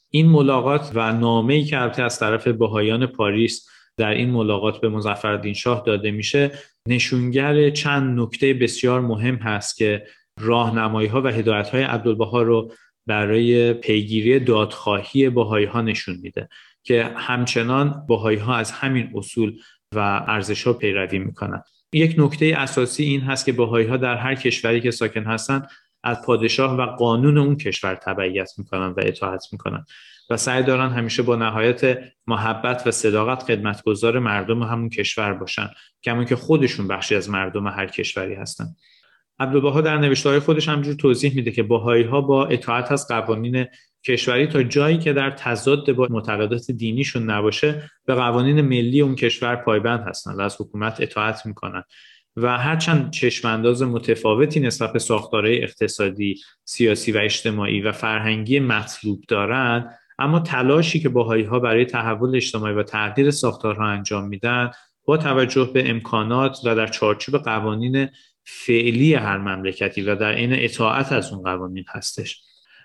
این 0.09 0.29
ملاقات 0.29 0.91
و 0.93 1.13
نامه 1.13 1.53
ای 1.53 1.63
که 1.63 1.81
البته 1.81 2.03
از 2.03 2.19
طرف 2.19 2.47
بهاییان 2.47 3.05
پاریس 3.05 3.67
در 3.97 4.09
این 4.09 4.29
ملاقات 4.29 4.81
به 4.81 4.89
مظفرالدین 4.89 5.53
شاه 5.53 5.83
داده 5.85 6.11
میشه 6.11 6.51
نشونگر 6.87 7.69
چند 7.69 8.19
نکته 8.19 8.53
بسیار 8.53 9.01
مهم 9.01 9.35
هست 9.35 9.77
که 9.77 10.05
راهنمایی 10.39 11.07
ها 11.07 11.21
و 11.21 11.27
هدایت 11.27 11.69
های 11.69 11.83
عبدالبها 11.83 12.41
رو 12.41 12.71
برای 13.07 13.73
پیگیری 13.73 14.39
دادخواهی 14.39 15.29
بهایی 15.29 15.65
ها 15.65 15.81
نشون 15.81 16.17
میده 16.21 16.49
که 16.83 17.13
همچنان 17.15 18.05
بهایی 18.07 18.37
ها 18.37 18.55
از 18.55 18.71
همین 18.71 19.11
اصول 19.15 19.59
و 19.95 19.99
ارزش 20.27 20.63
ها 20.63 20.73
پیروی 20.73 21.19
می‌کنن. 21.19 21.61
یک 21.93 22.15
نکته 22.17 22.53
اساسی 22.57 23.03
این 23.03 23.21
هست 23.21 23.45
که 23.45 23.51
بهایی 23.51 23.87
ها 23.87 23.97
در 23.97 24.15
هر 24.15 24.35
کشوری 24.35 24.81
که 24.81 24.91
ساکن 24.91 25.23
هستند 25.23 25.69
از 26.03 26.21
پادشاه 26.25 26.77
و 26.77 26.85
قانون 26.85 27.37
اون 27.37 27.57
کشور 27.57 27.95
تبعیت 27.95 28.51
می‌کنن 28.57 28.87
و 28.87 28.95
اطاعت 28.97 29.45
می‌کنن. 29.51 29.85
و 30.29 30.37
سعی 30.37 30.63
دارن 30.63 30.89
همیشه 30.89 31.23
با 31.23 31.35
نهایت 31.35 31.99
محبت 32.27 32.87
و 32.87 32.91
صداقت 32.91 33.43
خدمتگزار 33.43 34.19
مردم 34.19 34.63
همون 34.63 34.89
کشور 34.89 35.33
باشن 35.33 35.69
کما 36.03 36.23
که 36.23 36.35
خودشون 36.35 36.87
بخشی 36.87 37.15
از 37.15 37.29
مردم 37.29 37.67
هر 37.67 37.87
کشوری 37.87 38.35
هستن. 38.35 38.65
عبدالبها 39.39 39.81
در 39.81 39.97
نوشته 39.97 40.39
خودش 40.39 40.69
همجور 40.69 40.93
توضیح 40.93 41.35
میده 41.35 41.51
که 41.51 41.63
باهایی 41.63 42.03
ها 42.03 42.21
با 42.21 42.45
اطاعت 42.45 42.91
از 42.91 43.07
قوانین 43.07 43.65
کشوری 44.05 44.47
تا 44.47 44.63
جایی 44.63 44.97
که 44.97 45.13
در 45.13 45.31
تضاد 45.31 45.91
با 45.91 46.07
معتقدات 46.09 46.71
دینیشون 46.71 47.29
نباشه 47.29 47.91
به 48.05 48.15
قوانین 48.15 48.61
ملی 48.61 49.01
اون 49.01 49.15
کشور 49.15 49.55
پایبند 49.55 50.07
هستن 50.07 50.33
و 50.33 50.41
از 50.41 50.61
حکومت 50.61 51.01
اطاعت 51.01 51.45
می‌کنن. 51.45 51.83
و 52.37 52.57
هرچند 52.57 53.11
چشمانداز 53.11 53.83
متفاوتی 53.83 54.59
نسبت 54.59 54.93
به 54.93 54.99
ساختارهای 54.99 55.63
اقتصادی، 55.63 56.41
سیاسی 56.63 57.11
و 57.11 57.17
اجتماعی 57.17 57.81
و 57.81 57.91
فرهنگی 57.91 58.59
مطلوب 58.59 59.23
دارند 59.27 59.99
اما 60.19 60.39
تلاشی 60.39 60.99
که 60.99 61.09
باهایی 61.09 61.43
ها 61.43 61.59
برای 61.59 61.85
تحول 61.85 62.35
اجتماعی 62.35 62.73
و 62.73 62.83
تغییر 62.83 63.31
ساختارها 63.31 63.85
انجام 63.85 64.27
میدن 64.27 64.71
با 65.05 65.17
توجه 65.17 65.69
به 65.73 65.89
امکانات 65.89 66.59
و 66.65 66.75
در 66.75 66.87
چارچوب 66.87 67.37
قوانین 67.37 68.07
فعلی 68.45 69.13
هر 69.13 69.37
مملکتی 69.37 70.01
و 70.01 70.15
در 70.15 70.35
این 70.35 70.53
اطاعت 70.53 71.11
از 71.11 71.33
اون 71.33 71.43
قوانین 71.43 71.85
هستش. 71.87 72.41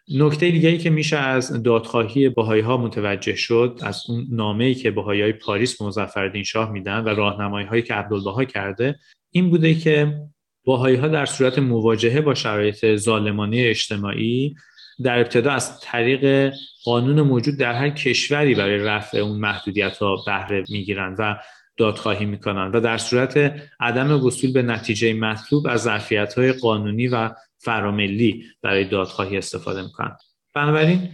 نکته 0.08 0.50
دیگری 0.50 0.78
که 0.78 0.90
میشه 0.90 1.16
از 1.16 1.62
دادخواهی 1.62 2.28
باهایی 2.28 2.62
ها 2.62 2.76
متوجه 2.76 3.34
شد 3.34 3.78
از 3.82 4.02
اون 4.08 4.26
نامه 4.30 4.64
ای 4.64 4.74
که 4.74 4.90
باهایی 4.90 5.22
های 5.22 5.32
پاریس 5.32 5.82
مظفرالدین 5.82 6.42
شاه 6.42 6.70
میدن 6.70 7.04
و 7.04 7.08
راهنمایی 7.08 7.66
هایی 7.66 7.82
که 7.82 7.94
عبدالبها 7.94 8.44
کرده 8.44 8.98
این 9.30 9.50
بوده 9.50 9.74
که 9.74 10.20
باهایی 10.64 10.96
ها 10.96 11.08
در 11.08 11.26
صورت 11.26 11.58
مواجهه 11.58 12.20
با 12.20 12.34
شرایط 12.34 12.96
ظالمانه 12.96 13.56
اجتماعی 13.56 14.54
در 15.02 15.18
ابتدا 15.18 15.50
از 15.50 15.80
طریق 15.80 16.52
قانون 16.84 17.20
موجود 17.20 17.56
در 17.56 17.72
هر 17.72 17.90
کشوری 17.90 18.54
برای 18.54 18.78
رفع 18.78 19.18
اون 19.18 19.38
محدودیت 19.38 19.96
ها 19.98 20.16
بهره 20.26 20.64
می‌گیرن 20.68 21.16
و 21.18 21.36
دادخواهی 21.80 22.26
می‌کنن 22.26 22.70
و 22.70 22.80
در 22.80 22.98
صورت 22.98 23.54
عدم 23.80 24.24
وصول 24.24 24.52
به 24.52 24.62
نتیجه 24.62 25.14
مطلوب 25.14 25.66
از 25.66 25.82
ظرفیت 25.82 26.34
های 26.34 26.52
قانونی 26.52 27.08
و 27.08 27.30
فراملی 27.58 28.44
برای 28.62 28.84
دادخواهی 28.84 29.38
استفاده 29.38 29.82
می‌کنن. 29.82 30.16
بنابراین 30.54 31.08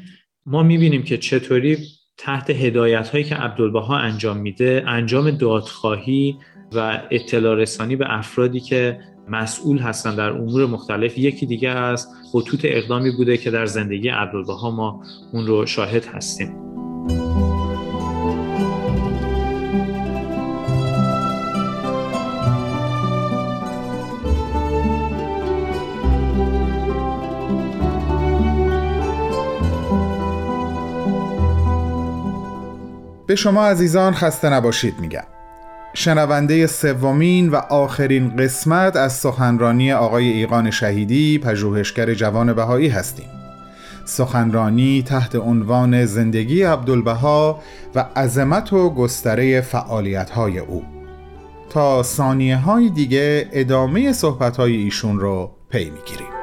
ما 0.46 0.62
می‌بینیم 0.62 1.02
که 1.02 1.18
چطوری 1.18 1.78
تحت 2.16 2.50
هدایت 2.50 3.08
هایی 3.08 3.24
که 3.24 3.34
عبدالبها 3.34 3.98
انجام 3.98 4.36
میده 4.36 4.84
انجام 4.86 5.30
دادخواهی 5.30 6.36
و 6.72 7.00
اطلاع 7.10 7.54
رسانی 7.54 7.96
به 7.96 8.06
افرادی 8.08 8.60
که 8.60 9.00
مسئول 9.28 9.78
هستن 9.78 10.14
در 10.14 10.30
امور 10.30 10.66
مختلف 10.66 11.18
یکی 11.18 11.46
دیگه 11.46 11.68
از 11.68 12.08
خطوط 12.32 12.60
اقدامی 12.64 13.10
بوده 13.10 13.36
که 13.36 13.50
در 13.50 13.66
زندگی 13.66 14.08
عبدالبها 14.08 14.70
ما 14.70 15.02
اون 15.32 15.46
رو 15.46 15.66
شاهد 15.66 16.04
هستیم. 16.06 16.75
به 33.26 33.34
شما 33.34 33.66
عزیزان 33.66 34.14
خسته 34.14 34.50
نباشید 34.50 34.94
میگم. 35.00 35.24
شنونده 35.94 36.66
سومین 36.66 37.48
و 37.48 37.56
آخرین 37.56 38.36
قسمت 38.36 38.96
از 38.96 39.12
سخنرانی 39.12 39.92
آقای 39.92 40.28
ایقان 40.28 40.70
شهیدی 40.70 41.38
پژوهشگر 41.38 42.14
جوان 42.14 42.52
بهایی 42.52 42.88
هستیم. 42.88 43.28
سخنرانی 44.04 45.02
تحت 45.02 45.36
عنوان 45.36 46.04
زندگی 46.04 46.62
عبدالبها 46.62 47.60
و 47.94 48.06
عظمت 48.16 48.72
و 48.72 48.90
گستره 48.90 49.60
فعالیت 49.60 50.30
های 50.30 50.58
او. 50.58 50.82
تا 51.70 52.02
ثانیه 52.02 52.56
های 52.56 52.90
دیگه 52.90 53.48
ادامه 53.52 54.12
صحبت 54.12 54.56
های 54.56 54.76
ایشون 54.76 55.20
رو 55.20 55.50
پی 55.70 55.90
می‌گیریم. 55.90 56.35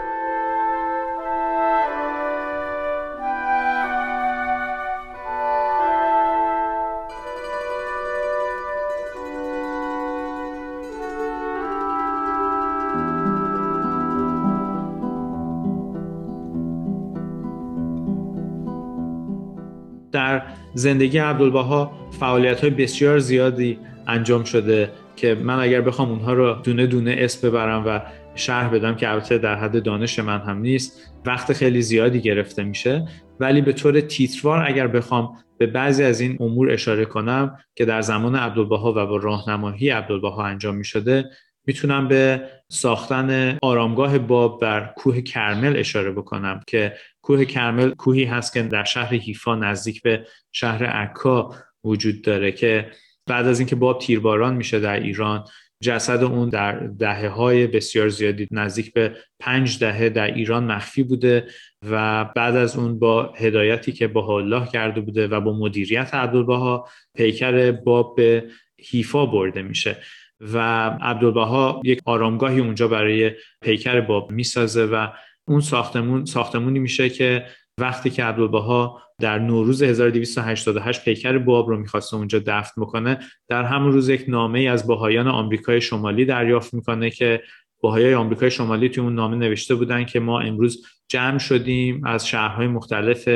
در 20.13 20.41
زندگی 20.73 21.17
عبدالبها 21.17 21.91
فعالیت 22.19 22.61
های 22.61 22.69
بسیار 22.69 23.19
زیادی 23.19 23.79
انجام 24.07 24.43
شده 24.43 24.91
که 25.15 25.35
من 25.35 25.59
اگر 25.59 25.81
بخوام 25.81 26.09
اونها 26.09 26.33
رو 26.33 26.53
دونه 26.53 26.87
دونه 26.87 27.15
اسم 27.19 27.49
ببرم 27.49 27.83
و 27.85 28.01
شرح 28.35 28.67
بدم 28.67 28.95
که 28.95 29.09
البته 29.09 29.37
در 29.37 29.55
حد 29.55 29.83
دانش 29.83 30.19
من 30.19 30.39
هم 30.39 30.57
نیست 30.57 31.13
وقت 31.25 31.53
خیلی 31.53 31.81
زیادی 31.81 32.21
گرفته 32.21 32.63
میشه. 32.63 33.07
ولی 33.39 33.61
به 33.61 33.73
طور 33.73 34.01
تیتروار 34.01 34.65
اگر 34.67 34.87
بخوام 34.87 35.37
به 35.57 35.67
بعضی 35.67 36.03
از 36.03 36.19
این 36.19 36.37
امور 36.39 36.71
اشاره 36.71 37.05
کنم 37.05 37.57
که 37.75 37.85
در 37.85 38.01
زمان 38.01 38.35
عبدالبها 38.35 38.91
و 38.91 39.05
با 39.05 39.17
راهنمایی 39.17 39.89
عبدالبها 39.89 40.45
انجام 40.45 40.75
می 40.75 40.85
شده 40.85 41.29
می‌تونم 41.65 42.07
به 42.07 42.41
ساختن 42.69 43.57
آرامگاه 43.61 44.17
باب 44.17 44.61
بر 44.61 44.93
کوه 44.97 45.21
کرمل 45.21 45.77
اشاره 45.77 46.11
بکنم 46.11 46.59
که 46.67 46.93
کوه 47.23 47.45
کرمل 47.45 47.91
کوهی 47.91 48.23
هست 48.23 48.53
که 48.53 48.61
در 48.61 48.83
شهر 48.83 49.13
هیفا 49.13 49.55
نزدیک 49.55 50.01
به 50.01 50.27
شهر 50.51 50.85
عکا 50.85 51.55
وجود 51.83 52.21
داره 52.21 52.51
که 52.51 52.91
بعد 53.27 53.47
از 53.47 53.59
اینکه 53.59 53.75
باب 53.75 53.99
تیرباران 53.99 54.55
میشه 54.55 54.79
در 54.79 54.99
ایران 54.99 55.43
جسد 55.83 56.23
اون 56.23 56.49
در 56.49 56.79
دهه 56.79 57.27
های 57.27 57.67
بسیار 57.67 58.09
زیادی 58.09 58.47
نزدیک 58.51 58.93
به 58.93 59.15
پنج 59.39 59.79
دهه 59.79 60.09
در 60.09 60.33
ایران 60.33 60.71
مخفی 60.71 61.03
بوده 61.03 61.47
و 61.89 62.25
بعد 62.25 62.55
از 62.55 62.77
اون 62.77 62.99
با 62.99 63.33
هدایتی 63.37 63.91
که 63.91 64.07
با 64.07 64.37
الله 64.37 64.67
کرده 64.67 65.01
بوده 65.01 65.27
و 65.27 65.39
با 65.39 65.57
مدیریت 65.57 66.13
عبدالبها 66.13 66.87
پیکر 67.15 67.71
باب 67.71 68.15
به 68.15 68.47
هیفا 68.77 69.25
برده 69.25 69.61
میشه 69.61 69.97
و 70.39 70.57
عبدالبها 71.01 71.81
یک 71.85 72.01
آرامگاهی 72.05 72.59
اونجا 72.59 72.87
برای 72.87 73.31
پیکر 73.61 74.01
باب 74.01 74.31
می‌سازه 74.31 74.85
و 74.85 75.07
اون 75.47 75.59
ساختمون 75.59 76.25
ساختمونی 76.25 76.79
میشه 76.79 77.09
که 77.09 77.45
وقتی 77.77 78.09
که 78.09 78.23
عبدالبها 78.23 79.01
در 79.19 79.39
نوروز 79.39 79.83
1288 79.83 81.03
پیکر 81.03 81.37
باب 81.37 81.69
رو 81.69 81.77
می‌خواسته 81.77 82.15
اونجا 82.15 82.39
دفن 82.39 82.81
بکنه 82.81 83.19
در 83.47 83.63
همون 83.63 83.91
روز 83.91 84.09
یک 84.09 84.25
نامه 84.27 84.59
از 84.59 84.87
باهایان 84.87 85.27
آمریکای 85.27 85.81
شمالی 85.81 86.25
دریافت 86.25 86.73
می‌کنه 86.73 87.09
که 87.09 87.43
باهایای 87.81 88.13
آمریکای 88.13 88.51
شمالی 88.51 88.89
توی 88.89 89.03
اون 89.03 89.15
نامه 89.15 89.35
نوشته 89.35 89.75
بودن 89.75 90.05
که 90.05 90.19
ما 90.19 90.39
امروز 90.39 90.85
جمع 91.07 91.37
شدیم 91.37 92.05
از 92.05 92.27
شهرهای 92.27 92.67
مختلف 92.67 93.29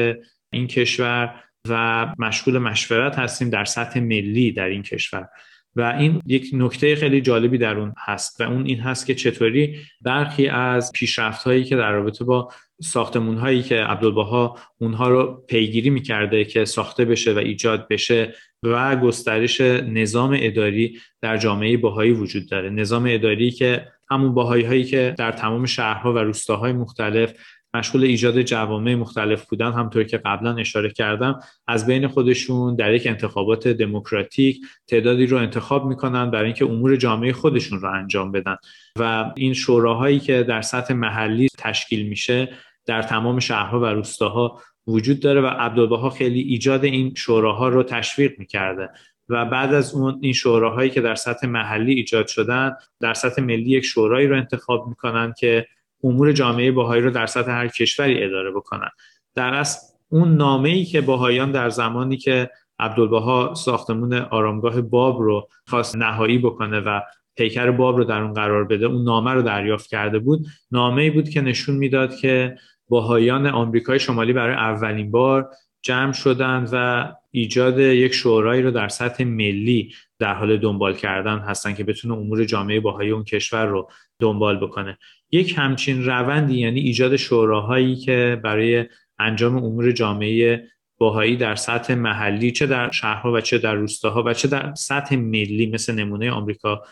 این 0.52 0.68
کشور 0.68 1.44
و 1.70 2.06
مشغول 2.20 2.58
مشورت 2.58 3.20
هستیم 3.20 3.50
در 3.50 3.66
سطح 3.66 4.00
ملی 4.00 4.52
در 4.52 4.66
این 4.66 4.84
کشور. 4.84 5.28
و 5.78 5.82
این 5.82 6.22
یک 6.26 6.50
نکته 6.54 6.96
خیلی 6.96 7.22
جالبی 7.22 7.58
در 7.58 7.78
اون 7.78 7.94
هست 7.98 8.42
و 8.42 8.44
اون 8.44 8.66
این 8.66 8.80
هست 8.80 9.06
که 9.06 9.16
چطوری 9.16 9.76
برخی 10.02 10.48
از 10.48 10.92
پیشرفت 10.92 11.44
هایی 11.44 11.64
که 11.64 11.76
در 11.76 11.92
رابطه 11.92 12.26
با 12.26 12.52
ساختمون 12.82 13.38
هایی 13.38 13.64
که 13.64 13.76
عبدالبها 13.76 14.58
اونها 14.78 15.10
رو 15.10 15.44
پیگیری 15.48 15.90
می‌کرده 15.90 16.46
که 16.46 16.66
ساخته 16.66 17.06
بشه 17.06 17.34
و 17.34 17.38
ایجاد 17.38 17.88
بشه 17.88 18.34
و 18.64 18.96
گسترش 18.96 19.62
نظام 19.62 20.38
اداری 20.40 21.00
در 21.22 21.38
جامعه 21.38 21.78
باهایی 21.78 22.12
وجود 22.12 22.50
داره. 22.50 22.70
نظام 22.70 23.06
اداری 23.08 23.52
که 23.52 23.88
همون 24.10 24.34
باهایی 24.34 24.64
هایی 24.64 24.84
که 24.84 25.16
در 25.18 25.32
تمام 25.32 25.66
شهرها 25.66 26.14
و 26.14 26.18
روستاهای 26.18 26.74
مختلف 26.74 27.34
مشغول 27.78 28.04
ایجاد 28.04 28.42
جوامع 28.42 28.96
مختلف 28.96 29.46
بودن 29.46 29.72
همطور 29.72 30.04
که 30.04 30.18
قبلا 30.18 30.56
اشاره 30.56 30.90
کردم 30.90 31.40
از 31.68 31.86
بین 31.86 32.08
خودشون 32.08 32.76
در 32.76 32.94
یک 32.94 33.08
انتخابات 33.08 33.68
دموکراتیک 33.68 34.62
تعدادی 34.88 35.26
رو 35.26 35.38
انتخاب 35.38 35.86
می‌کنن 35.86 36.32
برای 36.32 36.46
اینکه 36.46 36.66
امور 36.66 36.96
جامعه 36.96 37.34
خودشون 37.34 37.80
رو 37.80 37.92
انجام 37.92 38.32
بدن. 38.32 38.56
و 39.00 39.32
این 39.36 39.54
شوراهایی 39.54 40.20
که 40.20 40.44
در 40.44 40.62
سطح 40.62 40.94
محلی 40.94 41.48
تشکیل 41.58 42.08
میشه 42.08 42.50
در 42.86 43.02
تمام 43.02 43.40
شهرها 43.40 43.80
و 43.80 43.86
روستاها 43.86 44.62
وجود 44.88 45.20
داره 45.20 45.42
و 45.42 45.46
عبدالبها 45.46 46.10
خیلی 46.10 46.42
ایجاد 46.42 46.86
این 46.86 47.14
شوراها 47.16 47.70
رو 47.70 47.84
تشویق 47.84 48.40
می‌کرده. 48.40 48.90
و 49.30 49.46
بعد 49.46 49.74
از 49.74 49.94
اون 49.94 50.20
این 50.22 50.34
شوراهایی 50.34 50.90
که 50.90 51.02
در 51.02 51.16
سطح 51.16 51.48
محلی 51.48 51.94
ایجاد 51.94 52.28
شدن 52.28 52.76
در 53.00 53.14
سطح 53.14 53.42
ملی 53.42 53.70
یک 53.70 53.86
شورایی 53.86 54.28
رو 54.28 54.38
انتخاب 54.38 54.88
می‌کنن 54.88 55.34
که 55.38 55.68
امور 56.04 56.32
جامعه 56.32 56.72
باهایی 56.72 57.02
رو 57.02 57.12
در 57.12 57.26
سطح 57.26 57.52
هر 57.52 57.68
کشوری 57.68 58.24
اداره 58.24 58.52
بکنن. 58.52 58.90
در 59.36 59.54
اصل 59.54 59.80
اون 60.10 60.36
نامه 60.36 60.70
ای 60.70 60.86
که 60.86 61.02
باهایان 61.02 61.52
در 61.52 61.70
زمانی 61.70 62.18
که 62.18 62.50
عبدالبها 62.80 63.54
ساختمون 63.54 64.14
آرامگاه 64.14 64.82
باب 64.82 65.20
رو 65.22 65.48
خواست 65.68 65.96
نهایی 65.96 66.38
بکنه 66.38 66.80
و 66.80 67.02
پیکر 67.38 67.72
باب 67.72 67.98
رو 67.98 68.04
در 68.04 68.22
اون 68.22 68.34
قرار 68.34 68.64
بده 68.64 68.86
اون 68.86 69.04
نامه 69.04 69.32
رو 69.32 69.42
دریافت 69.42 69.90
کرده 69.90 70.20
بود. 70.20 70.46
نامه 70.72 71.02
ای 71.02 71.10
بود 71.10 71.30
که 71.30 71.42
نشون 71.42 71.76
می‌داد 71.76 72.16
که 72.16 72.56
باهایان 72.90 73.48
آمریکای 73.48 74.00
شمالی 74.00 74.34
برای 74.34 74.56
اولین 74.56 75.12
بار 75.12 75.50
جمع 75.82 76.12
شدند 76.12 76.70
و 76.74 77.08
ایجاد 77.32 77.80
یک 77.80 78.14
شورایی 78.14 78.62
رو 78.62 78.72
در 78.72 78.88
سطح 78.88 79.24
ملی 79.24 79.94
در 80.20 80.34
حال 80.34 80.58
دنبال 80.58 80.94
کردن 80.94 81.40
هستن 81.40 81.74
که 81.74 81.84
بتونه 81.84 82.14
امور 82.14 82.46
جامعه 82.46 82.80
باهایی 82.80 83.12
اون 83.12 83.24
کشور 83.24 83.66
رو 83.66 83.90
دنبال 84.20 84.60
بکنه. 84.60 84.98
یک 85.32 85.54
همچین 85.58 86.06
روندی 86.06 86.60
یعنی 86.60 86.80
ایجاد 86.80 87.16
شوراهایی 87.16 87.96
که 87.96 88.42
برای 88.44 88.86
انجام 89.20 89.58
امور 89.58 89.92
جامعه 89.92 90.68
باهایی 90.98 91.36
در 91.36 91.56
سطح 91.56 91.96
محلی 91.96 92.52
چه 92.52 92.66
در 92.66 92.92
شهرها 92.92 93.34
و 93.34 93.42
چه 93.42 93.58
در 93.58 93.76
روستاها 93.76 94.24
و 94.26 94.34
چه 94.34 94.48
در 94.48 94.74
سطح 94.74 95.16
ملی 95.16 95.72
مثل 95.74 95.96
نمونه 95.96 96.32
آمریکا 96.32 96.84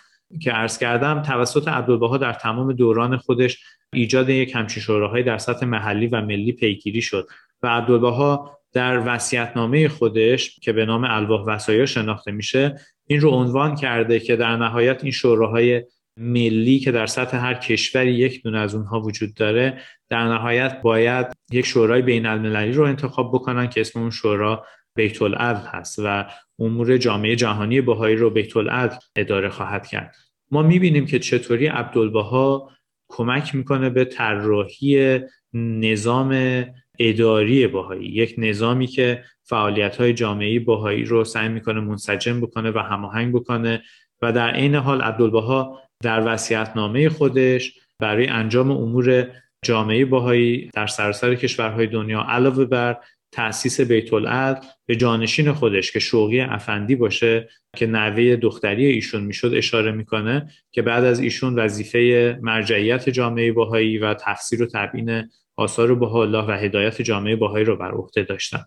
که 0.41 0.51
عرض 0.51 0.77
کردم 0.77 1.21
توسط 1.21 1.67
عبدالبها 1.67 2.17
در 2.17 2.33
تمام 2.33 2.73
دوران 2.73 3.17
خودش 3.17 3.63
ایجاد 3.93 4.29
یک 4.29 4.55
همچین 4.55 4.83
شوراهایی 4.83 5.23
در 5.23 5.37
سطح 5.37 5.65
محلی 5.65 6.07
و 6.07 6.21
ملی 6.21 6.51
پیگیری 6.51 7.01
شد 7.01 7.27
و 7.63 7.67
عبدالبها 7.67 8.59
در 8.73 9.03
وصیت‌نامه 9.05 9.87
خودش 9.87 10.59
که 10.59 10.73
به 10.73 10.85
نام 10.85 11.03
الواح 11.03 11.43
وصایا 11.45 11.85
شناخته 11.85 12.31
میشه 12.31 12.75
این 13.07 13.21
رو 13.21 13.29
عنوان 13.29 13.75
کرده 13.75 14.19
که 14.19 14.35
در 14.35 14.57
نهایت 14.57 15.03
این 15.03 15.11
شوراهای 15.11 15.83
ملی 16.17 16.79
که 16.79 16.91
در 16.91 17.05
سطح 17.07 17.37
هر 17.37 17.53
کشوری 17.53 18.11
یک 18.11 18.43
دونه 18.43 18.59
از 18.59 18.75
اونها 18.75 18.99
وجود 18.99 19.33
داره 19.33 19.81
در 20.09 20.23
نهایت 20.23 20.81
باید 20.81 21.27
یک 21.51 21.65
شورای 21.65 22.01
بین 22.01 22.25
المللی 22.25 22.71
رو 22.71 22.83
انتخاب 22.83 23.31
بکنن 23.33 23.69
که 23.69 23.81
اسم 23.81 23.99
اون 23.99 24.09
شورا 24.09 24.65
بیت 24.95 25.21
العدل 25.21 25.67
هست 25.67 25.99
و 26.03 26.25
امور 26.59 26.97
جامعه 26.97 27.35
جهانی 27.35 27.81
بهایی 27.81 28.15
رو 28.15 28.29
بیت 28.29 28.57
العدل 28.57 28.95
اداره 29.15 29.49
خواهد 29.49 29.87
کرد. 29.87 30.15
ما 30.51 30.61
می‌بینیم 30.61 31.05
که 31.05 31.19
چطوری 31.19 31.67
عبدالبها 31.67 32.71
کمک 33.07 33.55
می‌کنه 33.55 33.89
به 33.89 34.05
طراحی 34.05 35.19
نظام 35.53 36.65
اداری 36.99 37.67
باهایی 37.67 38.09
یک 38.09 38.35
نظامی 38.37 38.87
که 38.87 39.23
فعالیت 39.43 39.97
های 39.97 40.13
جامعه 40.13 40.59
باهایی 40.59 41.03
رو 41.03 41.23
سعی 41.23 41.49
می‌کنه 41.49 41.79
منسجم 41.79 42.41
بکنه 42.41 42.71
و 42.71 42.79
هماهنگ 42.79 43.33
بکنه 43.35 43.83
و 44.21 44.31
در 44.31 44.49
عین 44.51 44.75
حال 44.75 45.01
عبدالبها 45.01 45.79
در 46.03 46.37
نامه 46.75 47.09
خودش 47.09 47.73
برای 47.99 48.27
انجام 48.27 48.71
امور 48.71 49.31
جامعه 49.65 50.05
باهایی 50.05 50.69
در 50.73 50.87
سراسر 50.87 51.35
کشورهای 51.35 51.87
دنیا 51.87 52.21
علاوه 52.21 52.65
بر 52.65 52.97
تأسیس 53.31 53.81
بیت 53.81 54.13
العدل 54.13 54.67
به 54.85 54.95
جانشین 54.95 55.53
خودش 55.53 55.91
که 55.91 55.99
شوقی 55.99 56.41
افندی 56.41 56.95
باشه 56.95 57.49
که 57.75 57.87
نوه 57.87 58.35
دختری 58.35 58.85
ایشون 58.85 59.23
می‌شد 59.23 59.51
اشاره 59.55 59.91
می‌کنه 59.91 60.49
که 60.71 60.81
بعد 60.81 61.03
از 61.03 61.19
ایشون 61.19 61.59
وظیفه 61.59 62.39
مرجعیت 62.41 63.09
جامعه 63.09 63.51
باهایی 63.51 63.97
و 63.97 64.13
تفسیر 64.13 64.63
و 64.63 64.65
تبیین 64.73 65.29
آثار 65.55 65.91
الله 65.91 66.45
و 66.45 66.51
هدایت 66.51 67.01
جامعه 67.01 67.35
باهایی 67.35 67.65
رو 67.65 67.77
بر 67.77 67.91
عهده 67.91 68.23
داشتن. 68.23 68.65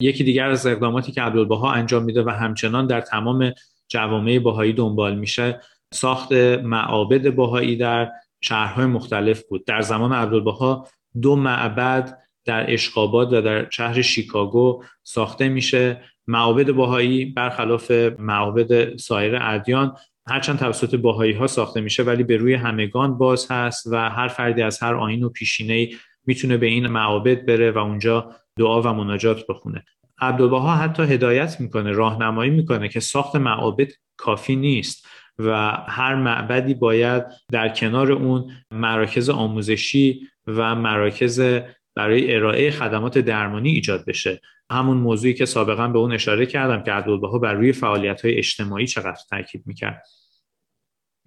یکی 0.00 0.24
دیگر 0.24 0.50
از 0.50 0.66
اقداماتی 0.66 1.12
که 1.12 1.22
عبدالبها 1.22 1.72
انجام 1.72 2.04
میده 2.04 2.22
و 2.22 2.30
همچنان 2.30 2.86
در 2.86 3.00
تمام 3.00 3.52
جوامع 3.88 4.38
باهایی 4.38 4.72
دنبال 4.72 5.18
میشه 5.18 5.60
ساخت 5.92 6.32
معابد 6.62 7.30
باهایی 7.30 7.76
در 7.76 8.10
شهرهای 8.40 8.86
مختلف 8.86 9.42
بود. 9.42 9.64
در 9.64 9.80
زمان 9.80 10.12
عبدالبها 10.12 10.88
دو 11.22 11.36
معبد 11.36 12.18
در 12.44 12.72
اشقاباد 12.72 13.32
و 13.32 13.40
در 13.40 13.70
شهر 13.70 14.02
شیکاگو 14.02 14.84
ساخته 15.02 15.48
میشه. 15.48 16.02
معابد 16.26 16.70
باهایی 16.70 17.24
برخلاف 17.24 17.90
معابد 18.18 18.96
سایر 18.96 19.38
ادیان 19.40 19.96
هرچند 20.28 20.58
توسط 20.58 20.94
باهایی 20.94 21.32
ها 21.32 21.46
ساخته 21.46 21.80
میشه 21.80 22.02
ولی 22.02 22.22
به 22.22 22.36
روی 22.36 22.54
همگان 22.54 23.18
باز 23.18 23.50
هست 23.50 23.86
و 23.86 24.10
هر 24.10 24.28
فردی 24.28 24.62
از 24.62 24.82
هر 24.82 24.94
آین 24.94 25.22
و 25.22 25.28
پیشینه 25.28 25.88
می‌تونه 26.26 26.56
به 26.56 26.66
این 26.66 26.86
معابد 26.86 27.46
بره 27.46 27.70
و 27.70 27.78
اونجا 27.78 28.30
دعا 28.58 28.82
و 28.82 28.86
مناجات 28.86 29.46
بخونه. 29.48 29.84
عبدالبها 30.18 30.74
حتی 30.74 31.02
هدایت 31.02 31.60
می‌کنه 31.60 31.92
راهنمایی 31.92 32.50
می‌کنه 32.50 32.88
که 32.88 33.00
ساخت 33.00 33.36
معابد 33.36 33.88
کافی 34.16 34.56
نیست. 34.56 35.06
و 35.38 35.70
هر 35.88 36.14
معبدی 36.14 36.74
باید 36.74 37.24
در 37.50 37.68
کنار 37.68 38.12
اون 38.12 38.50
مراکز 38.70 39.30
آموزشی 39.30 40.28
و 40.46 40.74
مراکز 40.74 41.40
برای 41.94 42.34
ارائه 42.34 42.70
خدمات 42.70 43.18
درمانی 43.18 43.70
ایجاد 43.70 44.04
بشه. 44.06 44.40
همون 44.70 44.96
موضوعی 44.96 45.34
که 45.34 45.44
سابقا 45.44 45.88
به 45.88 45.98
اون 45.98 46.12
اشاره 46.12 46.46
کردم 46.46 46.82
که 46.82 46.92
عبدالبها 46.92 47.38
بر 47.38 47.52
روی 47.52 47.72
فعالیت 47.72 48.24
های 48.24 48.38
اجتماعی 48.38 48.86
چقدر 48.86 49.20
تاکید 49.30 49.62
می‌کرد. 49.66 50.02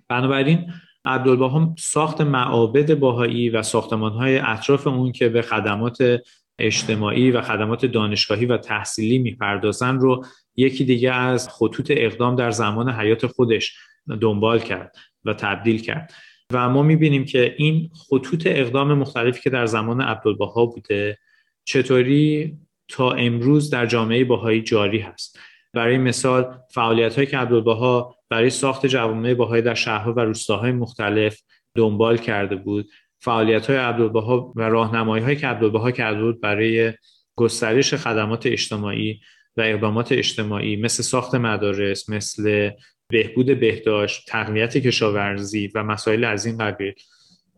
بنابراین 0.08 0.72
عبدالبها 1.06 1.76
ساخت 1.78 2.22
معابد 2.22 3.00
باهایی 3.00 3.50
و 3.50 3.63
ساختمان 3.63 4.12
های 4.12 4.38
اطراف 4.38 4.88
اون 4.88 5.12
که 5.12 5.30
به 5.30 5.41
خدمات 5.41 6.22
اجتماعی 6.60 7.32
و 7.32 7.41
خدمات 7.41 7.86
دانشگاهی 7.86 8.46
و 8.46 8.58
تحصیلی 8.58 9.18
می‌پردازن 9.18 10.00
رو 10.00 10.26
یکی 10.56 10.86
دیگه 10.86 11.12
از 11.12 11.50
خطوط 11.50 11.91
اقدام 11.96 12.36
در 12.36 12.52
زمان 12.52 12.89
حیات 12.89 13.28
خودش 13.28 13.78
دنبال 14.22 14.60
کرد 14.60 14.96
و 15.26 15.34
تبدیل 15.34 15.82
کرد. 15.82 16.13
و 16.54 16.70
ما 16.70 16.82
می‌بینیم 16.82 17.26
که 17.26 17.56
این 17.58 17.89
خطوط 18.10 18.44
اقدام 18.46 18.94
مختلفی 18.94 19.41
که 19.41 19.50
در 19.50 19.65
زمان 19.65 20.02
عبدالبها 20.02 20.65
بوده 20.65 21.18
چطوری 21.65 22.58
تا 22.88 23.12
امروز 23.12 23.70
در 23.70 23.86
جامعه 23.86 24.24
باهایی 24.24 24.62
جاری 24.62 25.00
هست. 25.00 25.39
برای 25.74 25.98
مثال 25.98 26.58
فعالیت 26.72 27.15
هایی 27.15 27.28
که 27.28 27.38
عبدالبها 27.38 28.15
برای 28.30 28.50
ساخت 28.50 28.86
جوامع 28.86 29.34
باهایی 29.34 29.62
در 29.62 29.74
شهرها 29.74 30.13
و 30.13 30.20
روستاهای 30.20 30.72
مختلف 30.72 31.41
دنبال 31.76 32.18
کرده 32.18 32.56
بود 32.56 32.89
فعالیت 33.20 33.70
های 33.70 33.78
عبدالبها 33.78 34.54
و 34.56 34.62
راهنمایی 34.62 35.24
هایی 35.24 35.36
که 35.36 35.48
عبدالبها 35.48 35.91
کرده 35.91 36.22
بود 36.24 36.41
برای 36.41 36.94
گسترش 37.36 37.94
خدمات 37.94 38.46
اجتماعی 38.46 39.20
و 39.58 39.62
اقدامات 39.62 40.12
اجتماعی 40.12 40.76
مثل 40.76 41.04
ساخت 41.04 41.36
مدارس 41.36 42.10
مثل 42.10 42.72
بهبود 43.15 43.60
بهداشت 43.60 44.25
تقویت 44.28 44.78
کشاورزی 44.78 45.71
و 45.75 45.84
مسائل 45.84 46.23
از 46.23 46.45
این 46.45 46.58
قبیل. 46.58 46.93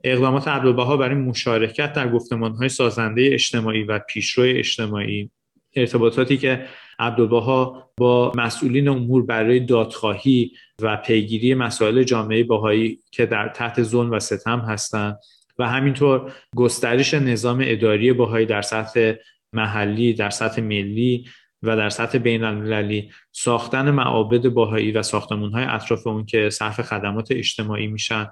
اقدامات 0.04 0.48
عبدالبها 0.48 0.98
برای 0.98 1.15
مشارکت 1.15 1.93
در 1.93 2.08
های 2.60 2.70
سازنده 2.70 3.30
اجتماعی 3.34 3.84
و 3.84 4.00
پیشرو 4.00 4.43
اجتماعی 4.48 5.32
ارتباطاتی 5.76 6.38
که 6.38 6.65
عبدالبها 7.00 7.89
با 7.98 8.32
مسئولین 8.36 8.88
امور 8.88 9.26
برای 9.26 9.60
دادخواهی 9.60 10.52
و 10.82 10.98
پیگیری 10.98 11.54
مسائل 11.54 12.04
جامعه 12.04 12.43
باهایی 12.43 13.00
که 13.12 13.26
در 13.26 13.50
تحت 13.50 13.84
ظلم 13.84 14.12
و 14.12 14.20
ستم 14.20 14.60
هستند 14.60 15.20
و 15.60 15.70
همینطور 15.70 16.34
گسترش 16.56 17.13
نظام 17.13 17.63
اداری 17.65 18.13
باهایی 18.13 18.46
در 18.46 18.62
سطح 18.62 19.13
محلی 19.54 20.13
در 20.13 20.30
سطح 20.30 20.62
ملی 20.62 21.26
و 21.63 21.76
در 21.76 21.89
سطح 21.89 22.17
بین 22.17 22.43
المللی 22.43 23.12
ساختن 23.32 23.91
معابد 23.91 24.48
باهایی 24.48 24.91
و 24.91 25.04
ساختمون 25.04 25.52
های 25.52 25.63
اطراف 25.63 26.08
اون 26.08 26.26
که 26.26 26.50
صرف 26.50 26.82
خدمات 26.82 27.28
اجتماعی 27.32 27.88
میشن 27.88 28.28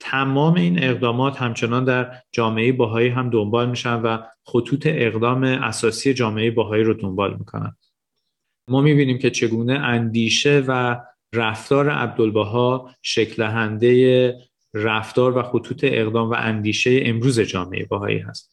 تمام 0.00 0.54
این 0.54 0.84
اقدامات 0.84 1.42
همچنان 1.42 1.84
در 1.84 2.14
جامعه 2.32 2.72
باهایی 2.72 3.08
هم 3.08 3.30
دنبال 3.30 3.70
میشن 3.70 3.94
و 3.94 4.18
خطوط 4.44 4.82
اقدام 4.86 5.44
اساسی 5.44 6.14
جامعه 6.14 6.50
باهایی 6.50 6.84
رو 6.84 6.94
دنبال 6.94 7.36
می‌کنن. 7.36 7.76
ما 8.68 8.80
می‌بینیم 8.80 9.18
که 9.18 9.30
چگونه 9.30 9.72
اندیشه 9.72 10.64
و 10.68 11.00
رفتار 11.34 11.90
عبدالبها 11.90 12.90
شکلهنده 13.02 14.34
رفتار 14.74 15.38
و 15.38 15.42
خطوط 15.42 15.80
اقدام 15.84 16.30
و 16.30 16.34
اندیشه 16.38 17.00
امروز 17.04 17.40
جامعه 17.40 17.86
باهایی 17.86 18.18
هست. 18.18 18.49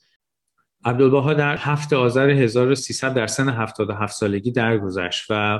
عبدالبها 0.87 1.33
در 1.33 1.57
هفت 1.57 1.93
آذر 1.93 2.29
1300 2.29 3.13
در 3.13 3.27
سن 3.27 3.49
77 3.49 4.13
سالگی 4.13 4.51
درگذشت 4.51 5.25
و 5.29 5.59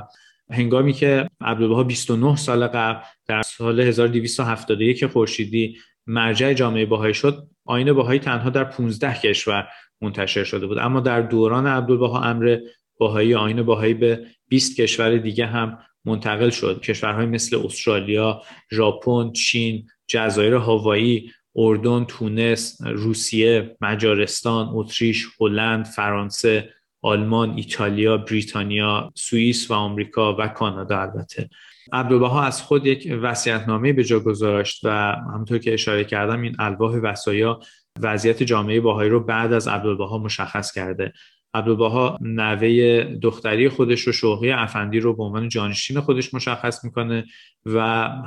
هنگامی 0.51 0.93
که 0.93 1.29
عبدالبها 1.41 1.83
29 1.83 2.35
سال 2.35 2.67
قبل 2.67 2.99
در 3.27 3.41
سال 3.41 3.79
1271 3.79 5.05
خورشیدی 5.05 5.77
مرجع 6.07 6.53
جامعه 6.53 6.85
باهایی 6.85 7.13
شد 7.13 7.47
آین 7.65 7.93
باهایی 7.93 8.19
تنها 8.19 8.49
در 8.49 8.63
15 8.63 9.13
کشور 9.13 9.67
منتشر 10.01 10.43
شده 10.43 10.67
بود. 10.67 10.77
اما 10.77 10.99
در 10.99 11.21
دوران 11.21 11.67
عبدالبها 11.67 12.23
امر 12.23 12.57
باهایی 12.97 13.35
آین 13.35 13.61
باهایی 13.61 13.93
به 13.93 14.25
20 14.47 14.81
کشور 14.81 15.17
دیگه 15.17 15.45
هم 15.45 15.77
منتقل 16.05 16.49
شد. 16.49 16.81
کشورهای 16.81 17.25
مثل 17.25 17.61
استرالیا، 17.65 18.41
ژاپن، 18.71 19.31
چین، 19.31 19.87
جزایر 20.07 20.53
هاوایی، 20.53 21.31
اردن، 21.57 22.05
تونس، 22.05 22.81
روسیه، 22.85 23.77
مجارستان، 23.81 24.69
اتریش، 24.71 25.27
هلند، 25.39 25.85
فرانسه، 25.85 26.69
آلمان، 27.01 27.53
ایتالیا، 27.55 28.17
بریتانیا، 28.17 29.11
سوئیس 29.15 29.71
و 29.71 29.73
آمریکا 29.73 30.35
و 30.39 30.47
کانادا 30.47 31.01
البته. 31.01 31.49
عبدالبها 31.93 32.43
از 32.43 32.61
خود 32.61 32.85
یک 32.85 33.19
وصیت‌نامه 33.21 33.93
به 33.93 34.03
جا 34.03 34.19
گذاشت 34.19 34.81
و 34.83 34.89
همونطور 35.33 35.57
که 35.57 35.73
اشاره 35.73 36.03
کردم 36.03 36.41
این 36.41 36.55
الواح 36.59 36.95
وصایا 36.95 37.59
وضعیت 37.99 38.43
جامعه 38.43 38.79
باهایی 38.79 39.09
رو 39.09 39.19
بعد 39.19 39.53
از 39.53 39.67
عبدالبها 39.67 40.17
مشخص 40.17 40.71
کرده. 40.71 41.13
عبدالبها 41.53 42.17
نوه 42.21 43.03
دختری 43.21 43.69
خودش 43.69 44.01
رو 44.01 44.13
شوقی 44.13 44.51
افندی 44.51 44.99
رو 44.99 45.15
به 45.15 45.23
عنوان 45.23 45.49
جانشین 45.49 45.99
خودش 45.99 46.33
مشخص 46.33 46.85
می‌کنه 46.85 47.25
و 47.65 47.79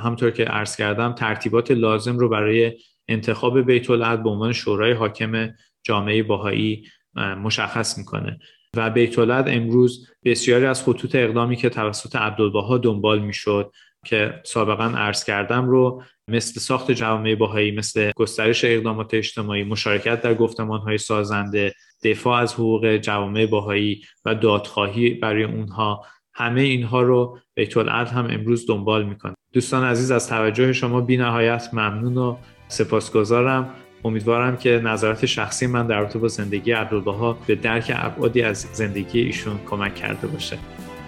همطور 0.03 0.31
که 0.31 0.43
عرض 0.43 0.75
کردم 0.75 1.13
ترتیبات 1.13 1.71
لازم 1.71 2.17
رو 2.17 2.29
برای 2.29 2.71
انتخاب 3.11 3.61
بیت 3.61 3.87
به 4.23 4.29
عنوان 4.29 4.53
شورای 4.53 4.93
حاکم 4.93 5.49
جامعه 5.83 6.23
باهایی 6.23 6.87
مشخص 7.15 7.97
می‌کنه. 7.97 8.39
و 8.75 8.89
بیت 8.89 9.19
امروز 9.19 10.07
بسیاری 10.25 10.65
از 10.65 10.83
خطوط 10.83 11.15
اقدامی 11.15 11.55
که 11.55 11.69
توسط 11.69 12.15
عبدالبها 12.15 12.77
دنبال 12.77 13.19
می‌شد 13.19 13.71
که 14.05 14.41
سابقا 14.43 14.83
عرض 14.83 15.23
کردم 15.23 15.65
رو 15.65 16.03
مثل 16.27 16.59
ساخت 16.59 16.91
جوامع 16.91 17.35
باهایی 17.35 17.71
مثل 17.71 18.11
گسترش 18.15 18.65
اقدامات 18.65 19.13
اجتماعی 19.13 19.63
مشارکت 19.63 20.21
در 20.21 20.33
های 20.67 20.97
سازنده 20.97 21.73
دفاع 22.03 22.41
از 22.41 22.53
حقوق 22.53 22.97
جوامع 22.97 23.45
باهایی 23.45 24.01
و 24.25 24.35
دادخواهی 24.35 25.09
برای 25.09 25.43
اونها 25.43 26.05
همه 26.33 26.61
اینها 26.61 27.01
رو 27.01 27.39
بیت 27.55 27.77
هم 27.77 28.25
امروز 28.25 28.67
دنبال 28.67 29.05
می‌کنه. 29.05 29.33
دوستان 29.53 29.83
عزیز 29.83 30.11
از 30.11 30.29
توجه 30.29 30.73
شما 30.73 31.01
بی 31.01 31.17
نهایت 31.17 31.69
ممنون 31.73 32.17
و 32.17 32.37
سپاسگزارم. 32.71 33.69
امیدوارم 34.05 34.57
که 34.57 34.81
نظرات 34.83 35.25
شخصی 35.25 35.67
من 35.67 35.87
در 35.87 35.99
رابطه 35.99 36.19
با 36.19 36.27
زندگی 36.27 36.71
عبدالبها 36.71 37.37
به 37.47 37.55
درک 37.55 37.91
ابعادی 37.95 38.41
از 38.41 38.67
زندگی 38.73 39.19
ایشون 39.19 39.59
کمک 39.69 39.95
کرده 39.95 40.27
باشه. 40.27 40.57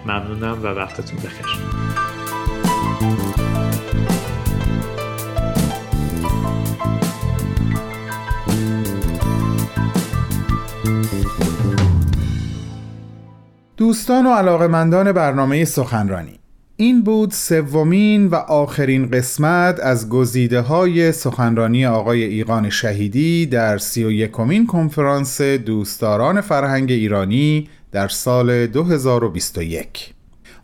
ممنونم 0.06 0.58
و 0.62 0.66
وقتتون 0.66 1.18
بخیر. 1.18 1.46
دوستان 13.76 14.26
و 14.26 14.30
علاقمندان 14.30 15.12
برنامه 15.12 15.64
سخنرانی. 15.64 16.43
این 16.76 17.02
بود 17.02 17.30
سومین 17.30 18.26
و 18.26 18.34
آخرین 18.34 19.10
قسمت 19.10 19.80
از 19.80 20.08
گزیده 20.08 20.60
های 20.60 21.12
سخنرانی 21.12 21.86
آقای 21.86 22.24
ایقان 22.24 22.70
شهیدی 22.70 23.46
در 23.46 23.78
سی 23.78 24.04
و 24.04 24.10
یکمین 24.10 24.66
کنفرانس 24.66 25.40
دوستداران 25.40 26.40
فرهنگ 26.40 26.90
ایرانی 26.90 27.68
در 27.92 28.08
سال 28.08 28.66
2021 28.66 30.14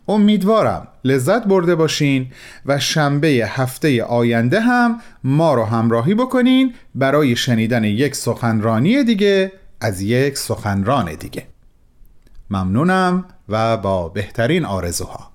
امیدوارم 0.07 0.87
لذت 1.03 1.47
برده 1.47 1.75
باشین 1.75 2.27
و 2.65 2.79
شنبه 2.79 3.27
هفته 3.27 4.03
آینده 4.03 4.59
هم 4.59 4.99
ما 5.23 5.53
رو 5.53 5.63
همراهی 5.63 6.13
بکنین 6.13 6.73
برای 6.95 7.35
شنیدن 7.35 7.83
یک 7.83 8.15
سخنرانی 8.15 9.03
دیگه 9.03 9.51
از 9.81 10.01
یک 10.01 10.37
سخنران 10.37 11.15
دیگه. 11.15 11.47
ممنونم 12.49 13.25
و 13.49 13.77
با 13.77 14.09
بهترین 14.09 14.65
آرزوها. 14.65 15.30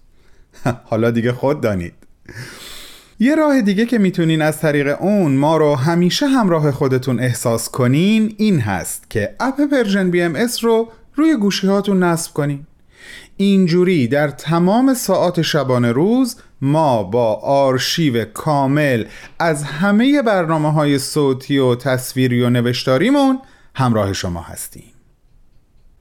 حالا 0.90 1.12
دیگه 1.12 1.32
خود 1.32 1.62
دانید. 1.62 1.94
یه 3.20 3.36
راه 3.36 3.62
دیگه 3.62 3.86
که 3.86 3.98
می‌تونین 3.98 4.42
از 4.42 4.60
طریق 4.60 5.02
اون 5.02 5.32
ما 5.32 5.58
رو 5.58 5.76
همیشه 5.76 6.28
همراه 6.28 6.72
خودتون 6.72 7.20
احساس 7.20 7.70
کنین 7.70 8.36
این 8.38 8.60
هست 8.60 9.10
که 9.10 9.36
اپ 9.40 9.62
Persian 9.72 10.12
BMS 10.12 10.64
رو 10.64 10.90
روی 11.16 11.36
گوشی 11.36 11.68
هاتون 11.68 12.04
نصب 12.04 12.34
کنین. 12.34 12.66
اینجوری 13.38 14.08
در 14.08 14.28
تمام 14.28 14.94
ساعات 14.94 15.42
شبانه 15.42 15.92
روز 15.92 16.36
ما 16.62 17.04
با 17.04 17.34
آرشیو 17.36 18.26
کامل 18.26 19.06
از 19.40 19.64
همه 19.64 20.22
برنامه 20.22 20.72
های 20.72 21.00
صوتی 21.00 21.58
و 21.58 21.76
تصویری 21.76 22.42
و 22.42 22.50
نوشتاریمون 22.50 23.40
همراه 23.76 24.14
شما 24.14 24.42
هستیم. 24.42 24.94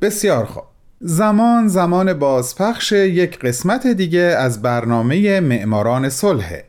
بسیار 0.00 0.44
خوب. 0.44 0.64
زمان 1.00 1.68
زمان 1.68 2.12
بازپخش 2.12 2.92
یک 2.92 3.38
قسمت 3.38 3.86
دیگه 3.86 4.20
از 4.20 4.62
برنامه 4.62 5.40
معماران 5.40 6.08
صلحه 6.08 6.64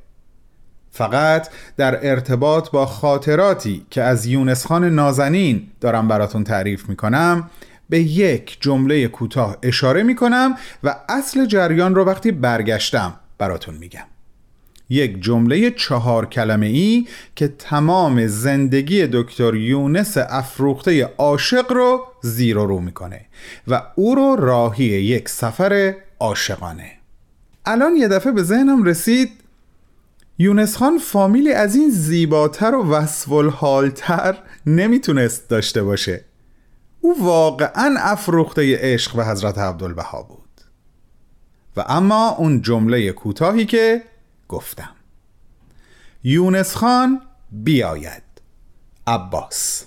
فقط 0.91 1.49
در 1.77 2.09
ارتباط 2.09 2.69
با 2.69 2.85
خاطراتی 2.85 3.85
که 3.89 4.03
از 4.03 4.25
یونس 4.25 4.65
خان 4.65 4.83
نازنین 4.89 5.67
دارم 5.81 6.07
براتون 6.07 6.43
تعریف 6.43 6.89
می‌کنم 6.89 7.49
به 7.89 7.99
یک 7.99 8.57
جمله 8.61 9.07
کوتاه 9.07 9.57
اشاره 9.63 10.03
می‌کنم 10.03 10.55
و 10.83 10.95
اصل 11.09 11.45
جریان 11.45 11.95
رو 11.95 12.03
وقتی 12.03 12.31
برگشتم 12.31 13.13
براتون 13.37 13.75
میگم. 13.75 14.05
یک 14.89 15.23
جمله 15.23 15.71
چهار 15.71 16.25
کلمه 16.25 16.65
ای 16.65 17.07
که 17.35 17.47
تمام 17.47 18.27
زندگی 18.27 19.07
دکتر 19.07 19.55
یونس 19.55 20.17
افروخته 20.17 21.03
عاشق 21.17 21.71
رو 21.71 22.05
زیر 22.21 22.57
و 22.57 22.65
رو 22.65 22.79
می‌کنه 22.79 23.25
و 23.67 23.81
او 23.95 24.15
رو 24.15 24.35
راهی 24.35 24.85
یک 24.85 25.29
سفر 25.29 25.95
عاشقانه. 26.19 26.91
الان 27.65 27.95
یه 27.95 28.07
دفعه 28.07 28.31
به 28.31 28.43
ذهنم 28.43 28.83
رسید 28.83 29.29
یونس 30.39 30.77
خان 30.77 30.97
فامیلی 30.97 31.51
از 31.51 31.75
این 31.75 31.89
زیباتر 31.89 32.75
و 32.75 32.89
وصفالحالتر 32.89 34.37
نمی‌تونست 34.65 35.49
داشته 35.49 35.83
باشه. 35.83 36.25
او 37.05 37.25
واقعا 37.25 37.95
افروخته 37.99 38.77
عشق 38.81 39.15
به 39.15 39.25
حضرت 39.25 39.57
عبدالبها 39.57 40.23
بود. 40.23 40.61
و 41.77 41.83
اما 41.87 42.29
اون 42.29 42.61
جمله 42.61 43.11
کوتاهی 43.11 43.65
که 43.65 44.03
گفتم. 44.47 44.89
یونس 46.23 46.75
خان 46.75 47.21
بیاید. 47.51 48.23
عباس. 49.07 49.85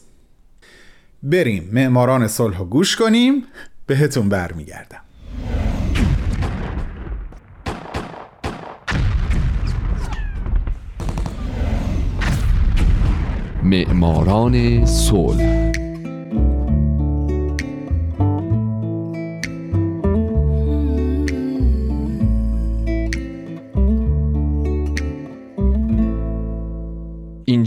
بریم 1.22 1.70
معماران 1.72 2.28
صلح 2.28 2.64
گوش 2.64 2.96
کنیم 2.96 3.44
بهتون 3.87 4.28
برمیگردم. 4.28 5.02
معماران 13.62 14.87
صلح. 14.87 15.67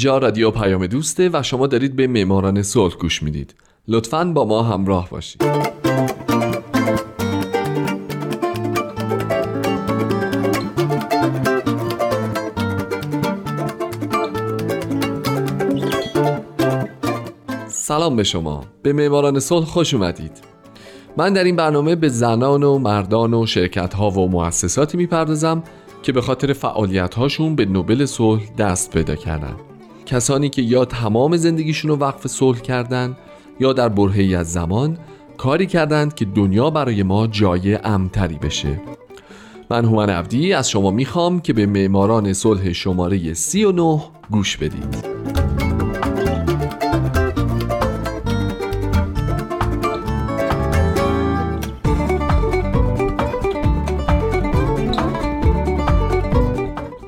اینجا 0.01 0.17
رادیو 0.17 0.51
پیام 0.51 0.87
دوسته 0.87 1.29
و 1.33 1.43
شما 1.43 1.67
دارید 1.67 1.95
به 1.95 2.07
معماران 2.07 2.63
صلح 2.63 2.95
گوش 2.95 3.23
می‌دید. 3.23 3.55
لطفا 3.87 4.25
با 4.25 4.45
ما 4.45 4.63
همراه 4.63 5.09
باشید. 5.09 5.41
سلام 17.67 18.15
به 18.15 18.23
شما. 18.23 18.63
به 18.83 18.93
معماران 18.93 19.39
صلح 19.39 19.65
خوش 19.65 19.93
اومدید. 19.93 20.31
من 21.17 21.33
در 21.33 21.43
این 21.43 21.55
برنامه 21.55 21.95
به 21.95 22.09
زنان 22.09 22.63
و 22.63 22.77
مردان 22.77 23.33
و 23.33 23.45
شرکت 23.45 23.93
ها 23.93 24.09
و 24.09 24.29
مؤسساتی 24.29 24.97
می‌پردازم 24.97 25.63
که 26.03 26.11
به 26.11 26.21
خاطر 26.21 26.53
فعالیت 26.53 27.15
هاشون 27.15 27.55
به 27.55 27.65
نوبل 27.65 28.05
صلح 28.05 28.41
دست 28.57 28.91
پیدا 28.91 29.15
کردن. 29.15 29.55
کسانی 30.11 30.49
که 30.49 30.61
یا 30.61 30.85
تمام 30.85 31.37
زندگیشون 31.37 31.91
رو 31.91 31.97
وقف 31.97 32.27
صلح 32.27 32.59
کردن 32.59 33.17
یا 33.59 33.73
در 33.73 33.89
برهی 33.89 34.35
از 34.35 34.53
زمان 34.53 34.97
کاری 35.37 35.65
کردند 35.65 36.15
که 36.15 36.25
دنیا 36.25 36.69
برای 36.69 37.03
ما 37.03 37.27
جای 37.27 37.75
امتری 37.75 38.35
بشه. 38.35 38.81
من 39.69 39.85
هومن 39.85 40.09
عبدی 40.09 40.53
از 40.53 40.69
شما 40.69 40.91
می‌خوام 40.91 41.39
که 41.39 41.53
به 41.53 41.65
معماران 41.65 42.33
صلح 42.33 42.73
شماره 42.73 43.33
39 43.33 44.01
گوش 44.31 44.57
بدید. 44.57 45.05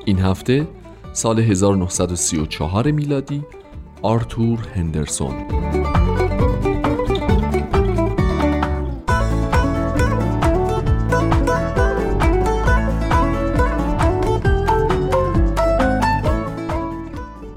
این 0.04 0.18
هفته 0.18 0.66
سال 1.16 1.38
1934 1.38 2.90
میلادی 2.90 3.42
آرتور 4.02 4.58
هندرسون 4.74 5.34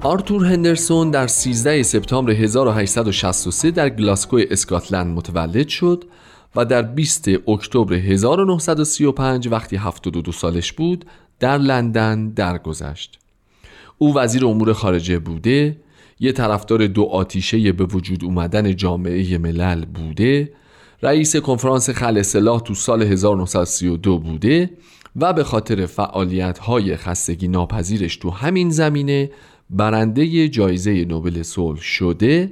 آرتور 0.02 0.46
هندرسون 0.46 1.12
در 1.12 1.28
13 1.28 1.84
سپتامبر 1.84 2.32
1863 2.32 3.72
در 3.72 3.90
گلاسکو 3.90 4.40
اسکاتلند 4.50 5.18
متولد 5.18 5.68
شد 5.68 6.04
و 6.56 6.66
در 6.66 6.82
20 6.82 7.28
اکتبر 7.48 7.94
1935 7.94 9.48
وقتی 9.48 9.76
72 9.76 10.32
سالش 10.32 10.74
بود 10.74 11.06
در 11.40 11.58
لندن 11.58 12.30
درگذشت. 12.30 13.20
او 13.98 14.18
وزیر 14.18 14.46
امور 14.46 14.74
خارجه 14.74 15.20
بوده 15.20 15.78
یه 16.20 16.32
طرفدار 16.32 16.88
دو 16.88 17.04
آتیشه 17.04 17.72
به 17.72 17.86
وجود 17.86 18.24
اومدن 18.24 18.76
جامعه 18.76 19.38
ملل 19.38 19.86
بوده 19.86 20.54
رئیس 21.04 21.36
کنفرانس 21.36 21.90
خل 21.90 22.18
اصلاح 22.18 22.60
تو 22.60 22.74
سال 22.74 23.04
1932 23.04 24.20
بوده 24.20 24.70
و 25.16 25.34
به 25.34 25.44
خاطر 25.44 25.86
فعالیت 25.86 26.60
های 26.60 26.96
خستگی 26.96 27.48
ناپذیرش 27.48 28.18
تو 28.18 28.30
همین 28.30 28.70
زمینه 28.70 29.32
برنده 29.70 30.50
جایزه 30.50 31.06
نوبل 31.06 31.44
صلح 31.44 31.82
شده. 31.82 32.52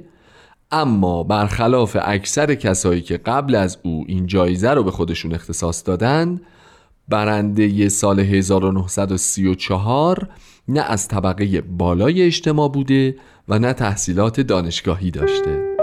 اما 0.70 1.22
برخلاف 1.22 1.96
اکثر 2.02 2.54
کسایی 2.54 3.00
که 3.00 3.16
قبل 3.16 3.54
از 3.54 3.78
او 3.82 4.04
این 4.08 4.26
جایزه 4.26 4.70
رو 4.70 4.82
به 4.82 4.90
خودشون 4.90 5.34
اختصاص 5.34 5.82
دادن 5.86 6.40
برنده 7.08 7.88
سال 7.88 8.20
1934 8.20 10.28
نه 10.68 10.80
از 10.80 11.08
طبقه 11.08 11.60
بالای 11.60 12.22
اجتماع 12.22 12.68
بوده 12.68 13.16
و 13.48 13.58
نه 13.58 13.72
تحصیلات 13.72 14.40
دانشگاهی 14.40 15.10
داشته. 15.10 15.76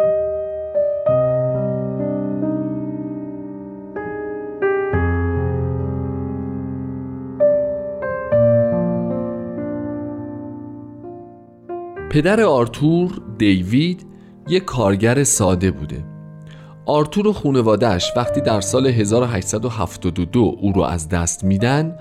پدر 12.11 12.41
آرتور 12.41 13.21
دیوید 13.37 14.05
یک 14.47 14.65
کارگر 14.65 15.23
ساده 15.23 15.71
بوده. 15.71 16.12
آرتور 16.85 17.27
و 17.27 17.33
خونوادهش 17.33 18.11
وقتی 18.15 18.41
در 18.41 18.61
سال 18.61 18.87
1872 18.87 20.57
او 20.61 20.71
رو 20.71 20.81
از 20.81 21.09
دست 21.09 21.43
میدن 21.43 21.97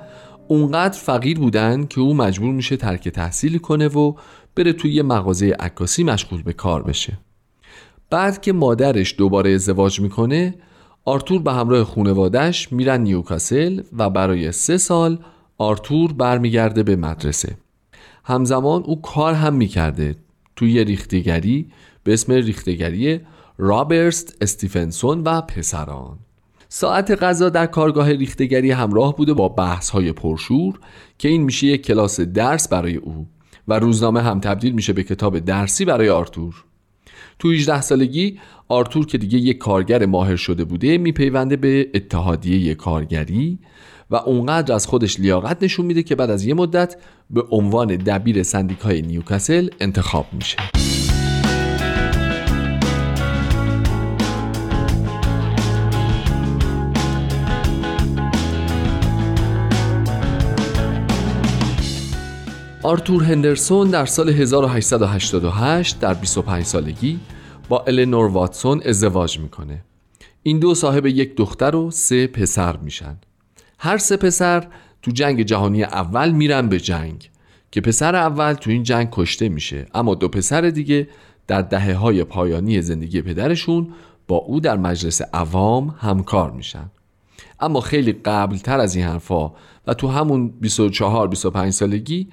اونقدر 0.49 0.99
فقیر 0.99 1.39
بودن 1.39 1.87
که 1.87 2.01
او 2.01 2.15
مجبور 2.15 2.53
میشه 2.53 2.77
ترک 2.77 3.09
تحصیل 3.09 3.59
کنه 3.59 3.89
و 3.89 4.15
بره 4.57 4.73
توی 4.73 4.93
یه 4.93 5.03
مغازه 5.03 5.51
عکاسی 5.61 6.05
مشغول 6.05 6.43
به 6.43 6.53
کار 6.53 6.83
بشه. 6.83 7.19
بعد 8.11 8.41
که 8.41 8.53
مادرش 8.53 9.15
دوباره 9.19 9.51
ازدواج 9.51 10.01
می‌کنه 10.01 10.55
آرتور 11.05 11.43
به 11.43 11.53
همراه 11.53 11.85
خونوادهش 11.85 12.73
میرن 12.73 13.01
نیوکاسل 13.01 13.83
و 13.99 14.11
برای 14.11 14.53
سه 14.53 14.79
سال 14.79 15.19
آرتور 15.59 16.13
برمیگرده 16.13 16.83
به 16.83 16.97
مدرسه. 16.97 17.57
همزمان 18.25 18.83
او 18.83 19.03
کار 19.03 19.35
هم 19.35 19.55
می‌کرده 19.55 20.17
توی 20.57 20.85
ریخته‌گری 20.85 21.67
به 22.05 22.13
اسم 22.13 22.33
ریخته‌گری 22.33 23.21
رابرت 23.59 24.37
استیفنسون 24.41 25.23
و 25.23 25.41
پسران. 25.41 26.19
ساعت 26.69 27.11
غذا 27.11 27.49
در 27.49 27.67
کارگاه 27.67 28.13
ریخته‌گری 28.13 28.71
همراه 28.71 29.17
بوده 29.17 29.35
با 29.35 29.49
بحث 29.49 29.91
های 29.91 30.13
پرشور 30.13 30.79
که 31.19 31.29
این 31.29 31.43
میشه 31.43 31.67
یک 31.67 31.87
کلاس 31.87 32.21
درس 32.21 32.69
برای 32.69 32.97
او 32.97 33.27
و 33.69 33.79
روزنامه 33.79 34.23
هم 34.23 34.41
تبدیل 34.41 34.73
میشه 34.73 34.93
به 34.93 35.03
کتاب 35.03 35.39
درسی 35.39 35.85
برای 35.85 36.09
آرتور. 36.09 36.65
تو 37.39 37.51
18 37.51 37.81
سالگی 37.81 38.39
آرتور 38.69 39.07
که 39.07 39.19
دیگه 39.19 39.39
یک 39.39 39.59
کارگر 39.59 40.07
ماهر 40.07 40.37
شده 40.37 40.65
بوده 40.65 40.99
میپیونده 40.99 41.57
به 41.57 41.91
اتحادیه 41.95 42.75
کارگری 42.75 43.59
و 44.11 44.17
اونقدر 44.17 44.75
از 44.75 44.87
خودش 44.87 45.21
لیاقت 45.21 45.63
نشون 45.63 45.87
میده 45.87 46.03
که 46.03 46.15
بعد 46.15 46.31
از 46.31 46.45
یه 46.45 46.55
مدت 46.55 46.97
به 47.31 47.43
عنوان 47.51 47.97
دبیر 47.97 48.43
سندیکای 48.43 49.03
نیوکاسل 49.03 49.69
انتخاب 49.81 50.27
میشه. 50.33 50.57
آرتور 62.85 63.25
هندرسون 63.25 63.91
در 63.91 64.07
سال 64.07 64.29
1888 64.29 66.01
در 66.01 66.15
25 66.15 66.65
سالگی 66.65 67.21
با 67.69 67.85
النور 67.87 68.31
واتسون 68.31 68.83
ازدواج 68.85 69.39
می‌کنه. 69.39 69.85
این 70.43 70.59
دو 70.59 70.75
صاحب 70.75 71.07
یک 71.07 71.37
دختر 71.37 71.77
و 71.77 71.91
سه 71.91 72.27
پسر 72.27 72.77
میشن. 72.77 73.17
هر 73.79 73.99
سه 73.99 74.17
پسر 74.17 74.67
تو 75.03 75.11
جنگ 75.11 75.43
جهانی 75.43 75.83
اول 75.83 76.31
میرن 76.31 76.69
به 76.69 76.81
جنگ 76.81 77.31
که 77.71 77.81
پسر 77.81 78.17
اول 78.17 78.53
تو 78.53 78.71
این 78.71 78.83
جنگ 78.83 79.09
کشته 79.13 79.49
میشه. 79.49 79.87
اما 79.95 80.15
دو 80.15 80.29
پسر 80.29 80.61
دیگه 80.61 81.09
در 81.47 81.63
دهه 81.63 81.95
های 81.95 82.25
پایانی 82.25 82.83
زندگی 82.83 83.23
پدرشون 83.23 83.93
با 84.29 84.37
او 84.37 84.61
در 84.61 84.77
مجلس 84.77 85.23
عوام 85.33 85.95
همکار 85.99 86.51
میشن. 86.51 86.91
اما 87.61 87.81
خیلی 87.81 88.13
قبل 88.13 88.57
تر 88.57 88.81
از 88.81 88.97
این 88.97 89.05
حرفا 89.05 89.53
و 89.87 89.95
تو 89.95 90.09
همون 90.09 90.55
24-25 90.65 91.71
سالگی 91.71 92.29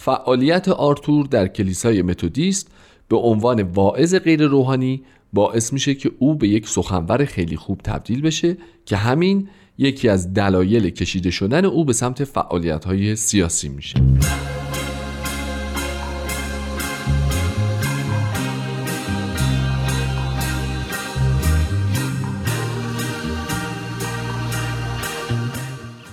فعالیت 0.00 0.68
آرتور 0.68 1.26
در 1.26 1.48
کلیسای 1.48 2.02
متودیست 2.02 2.70
به 3.08 3.16
عنوان 3.16 3.62
واعظ 3.62 4.14
غیر 4.14 4.46
روحانی 4.46 5.02
باعث 5.32 5.72
میشه 5.72 5.94
که 5.94 6.10
او 6.18 6.34
به 6.34 6.48
یک 6.48 6.68
سخنور 6.68 7.24
خیلی 7.24 7.56
خوب 7.56 7.80
تبدیل 7.84 8.22
بشه 8.22 8.56
که 8.86 8.96
همین 8.96 9.48
یکی 9.78 10.08
از 10.08 10.34
دلایل 10.34 10.90
کشیده 10.90 11.30
شدن 11.30 11.64
او 11.64 11.84
به 11.84 11.92
سمت 11.92 12.24
فعالیت 12.24 12.84
های 12.84 13.16
سیاسی 13.16 13.68
میشه. 13.68 14.17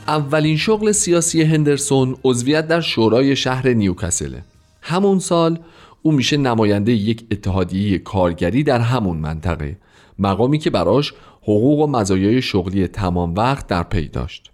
اولین 0.07 0.57
شغل 0.57 0.91
سیاسی 0.91 1.43
هندرسون 1.43 2.15
عضویت 2.23 2.67
در 2.67 2.81
شورای 2.81 3.35
شهر 3.35 3.69
نیوکاسله 3.69 4.43
همون 4.81 5.19
سال 5.19 5.59
او 6.01 6.11
میشه 6.11 6.37
نماینده 6.37 6.91
یک 6.91 7.25
اتحادیه 7.31 7.97
کارگری 7.97 8.63
در 8.63 8.79
همون 8.79 9.17
منطقه 9.17 9.77
مقامی 10.19 10.57
که 10.57 10.69
براش 10.69 11.13
حقوق 11.41 11.79
و 11.79 11.87
مزایای 11.87 12.41
شغلی 12.41 12.87
تمام 12.87 13.35
وقت 13.35 13.67
در 13.67 13.83
پی 13.83 14.07
داشت. 14.07 14.51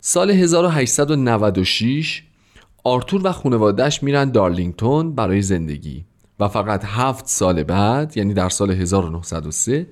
سال 0.00 0.30
1896 0.30 2.22
آرتور 2.84 3.20
و 3.24 3.32
خانوادهش 3.32 4.02
میرن 4.02 4.30
دارلینگتون 4.30 5.14
برای 5.14 5.42
زندگی 5.42 6.04
و 6.40 6.48
فقط 6.48 6.84
هفت 6.84 7.26
سال 7.26 7.62
بعد 7.62 8.16
یعنی 8.16 8.34
در 8.34 8.48
سال 8.48 8.70
1903 8.70 9.86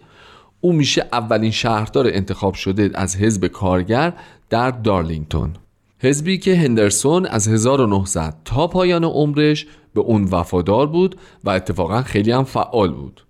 او 0.61 0.73
میشه 0.73 1.07
اولین 1.13 1.51
شهردار 1.51 2.07
انتخاب 2.07 2.55
شده 2.55 2.91
از 2.95 3.17
حزب 3.17 3.47
کارگر 3.47 4.13
در 4.51 4.71
دارلینگتون. 4.71 5.51
حزبی 5.99 6.39
که 6.39 6.57
هندرسون 6.57 7.27
از 7.27 7.49
1900 7.49 8.37
تا 8.45 8.67
پایان 8.67 9.05
عمرش 9.05 9.67
به 9.95 10.01
اون 10.01 10.25
وفادار 10.25 10.87
بود 10.87 11.17
و 11.45 11.51
اتفاقا 11.51 12.03
خیلی 12.03 12.33
هم 12.33 12.45
فعال 12.45 12.93
بود. 12.93 13.23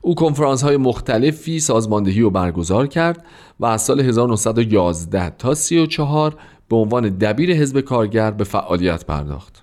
او 0.00 0.14
کنفرانس 0.14 0.62
های 0.62 0.76
مختلفی 0.76 1.60
سازماندهی 1.60 2.20
و 2.20 2.30
برگزار 2.30 2.86
کرد 2.86 3.24
و 3.60 3.66
از 3.66 3.82
سال 3.82 4.00
1911 4.00 5.30
تا 5.30 5.54
34 5.54 6.36
به 6.68 6.76
عنوان 6.76 7.08
دبیر 7.08 7.52
حزب 7.52 7.80
کارگر 7.80 8.30
به 8.30 8.44
فعالیت 8.44 9.06
پرداخت. 9.06 9.62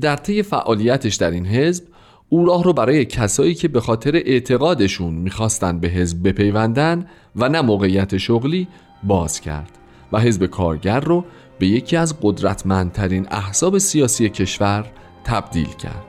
در 0.00 0.16
طی 0.16 0.42
فعالیتش 0.42 1.14
در 1.14 1.30
این 1.30 1.46
حزب 1.46 1.84
او 2.28 2.46
راه 2.46 2.64
رو 2.64 2.72
برای 2.72 3.04
کسایی 3.04 3.54
که 3.54 3.68
به 3.68 3.80
خاطر 3.80 4.16
اعتقادشون 4.16 5.14
می‌خواستن 5.14 5.80
به 5.80 5.88
حزب 5.88 6.28
بپیوندن 6.28 7.06
و 7.36 7.48
نه 7.48 7.60
موقعیت 7.60 8.16
شغلی 8.16 8.68
باز 9.02 9.40
کرد 9.40 9.70
و 10.12 10.20
حزب 10.20 10.46
کارگر 10.46 11.00
رو 11.00 11.24
به 11.58 11.66
یکی 11.66 11.96
از 11.96 12.14
قدرتمندترین 12.22 13.26
احزاب 13.30 13.78
سیاسی 13.78 14.28
کشور 14.28 14.86
تبدیل 15.24 15.68
کرد. 15.68 16.04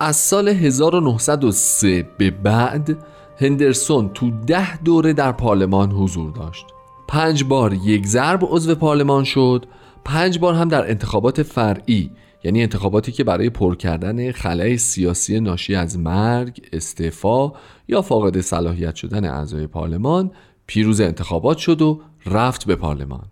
از 0.00 0.16
سال 0.16 0.48
1903 0.48 2.08
به 2.18 2.30
بعد 2.30 2.96
هندرسون 3.40 4.08
تو 4.08 4.30
ده 4.30 4.82
دوره 4.82 5.12
در 5.12 5.32
پارلمان 5.32 5.92
حضور 5.92 6.32
داشت. 6.32 6.66
پنج 7.08 7.44
بار 7.44 7.74
یک 7.74 8.06
ضرب 8.06 8.40
عضو 8.42 8.74
پارلمان 8.74 9.24
شد. 9.24 9.66
پنج 10.04 10.38
بار 10.38 10.54
هم 10.54 10.68
در 10.68 10.90
انتخابات 10.90 11.42
فرعی 11.42 12.10
یعنی 12.44 12.62
انتخاباتی 12.62 13.12
که 13.12 13.24
برای 13.24 13.50
پر 13.50 13.74
کردن 13.74 14.32
خلای 14.32 14.78
سیاسی 14.78 15.40
ناشی 15.40 15.74
از 15.74 15.98
مرگ، 15.98 16.60
استعفا 16.72 17.52
یا 17.88 18.02
فاقد 18.02 18.40
صلاحیت 18.40 18.94
شدن 18.94 19.24
اعضای 19.24 19.66
پارلمان 19.66 20.30
پیروز 20.66 21.00
انتخابات 21.00 21.58
شد 21.58 21.82
و 21.82 22.00
رفت 22.26 22.66
به 22.66 22.76
پارلمان. 22.76 23.26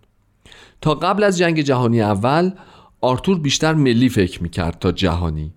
تا 0.81 0.95
قبل 0.95 1.23
از 1.23 1.37
جنگ 1.37 1.61
جهانی 1.61 2.01
اول 2.01 2.51
آرتور 3.01 3.39
بیشتر 3.39 3.73
ملی 3.73 4.09
فکر 4.09 4.43
می‌کرد 4.43 4.79
تا 4.79 4.91
جهانی. 4.91 5.53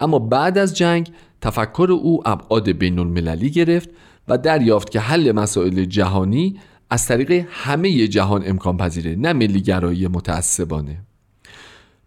اما 0.00 0.18
بعد 0.18 0.58
از 0.58 0.76
جنگ 0.76 1.12
تفکر 1.40 1.88
او 1.90 2.28
ابعاد 2.28 2.70
بین 2.70 2.98
المللی 2.98 3.50
گرفت 3.50 3.90
و 4.28 4.38
دریافت 4.38 4.90
که 4.90 5.00
حل 5.00 5.32
مسائل 5.32 5.84
جهانی 5.84 6.60
از 6.90 7.06
طریق 7.06 7.46
همه 7.50 8.08
جهان 8.08 8.42
امکان 8.46 8.76
پذیره 8.76 9.16
نه 9.16 9.32
ملیگرایی 9.32 10.08
متعصبانه. 10.08 10.98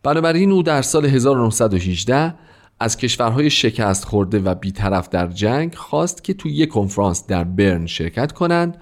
بنابراین 0.03 0.51
او 0.51 0.63
در 0.63 0.81
سال 0.81 1.05
1918 1.05 2.35
از 2.79 2.97
کشورهای 2.97 3.49
شکست 3.49 4.05
خورده 4.05 4.39
و 4.39 4.55
بیطرف 4.55 5.09
در 5.09 5.27
جنگ 5.27 5.75
خواست 5.75 6.23
که 6.23 6.33
توی 6.33 6.51
یک 6.51 6.69
کنفرانس 6.69 7.27
در 7.27 7.43
برن 7.43 7.85
شرکت 7.85 8.31
کنند 8.31 8.77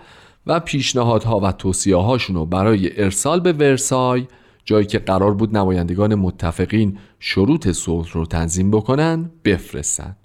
و 0.47 0.59
پیشنهادها 0.59 1.39
و 1.39 1.51
توصیه 1.51 1.95
هاشون 1.95 2.35
رو 2.35 2.45
برای 2.45 3.03
ارسال 3.03 3.39
به 3.39 3.53
ورسای 3.53 4.27
جایی 4.67 4.85
که 4.85 4.99
قرار 4.99 5.33
بود 5.33 5.57
نمایندگان 5.57 6.15
متفقین 6.15 6.97
شروط 7.19 7.67
صلح 7.67 8.11
رو 8.11 8.25
تنظیم 8.25 8.71
بکنن 8.71 9.31
بفرستند 9.45 10.17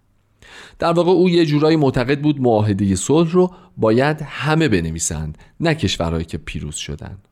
در 0.79 0.93
واقع 0.93 1.11
او 1.11 1.29
یه 1.29 1.47
جورایی 1.47 1.77
معتقد 1.77 2.21
بود 2.21 2.41
معاهده 2.41 2.97
صلح 2.97 3.33
رو 3.33 3.51
باید 3.77 4.23
همه 4.23 4.69
بنویسند 4.69 5.39
نه 5.61 5.75
کشورهایی 5.75 6.25
که 6.25 6.39
پیروز 6.39 6.75
شدند 6.75 7.29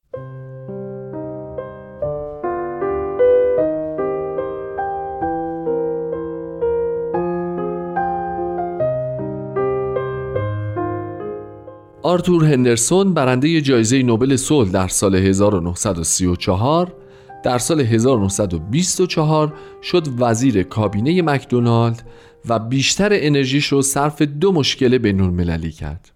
آرتور 12.03 12.45
هندرسون 12.45 13.15
برنده 13.15 13.61
جایزه 13.61 14.03
نوبل 14.03 14.37
صلح 14.37 14.71
در 14.71 14.89
سال 14.89 15.15
1934 15.15 17.00
در 17.43 17.59
سال 17.59 17.81
1924 17.81 19.55
شد 19.83 20.09
وزیر 20.19 20.63
کابینه 20.63 21.23
مکدونالد 21.23 22.03
و 22.49 22.59
بیشتر 22.59 23.09
انرژیش 23.13 23.67
رو 23.67 23.83
صرف 23.83 24.23
دو 24.23 24.53
مشکل 24.53 24.99
بین 24.99 25.21
المللی 25.21 25.71
کرد. 25.71 26.11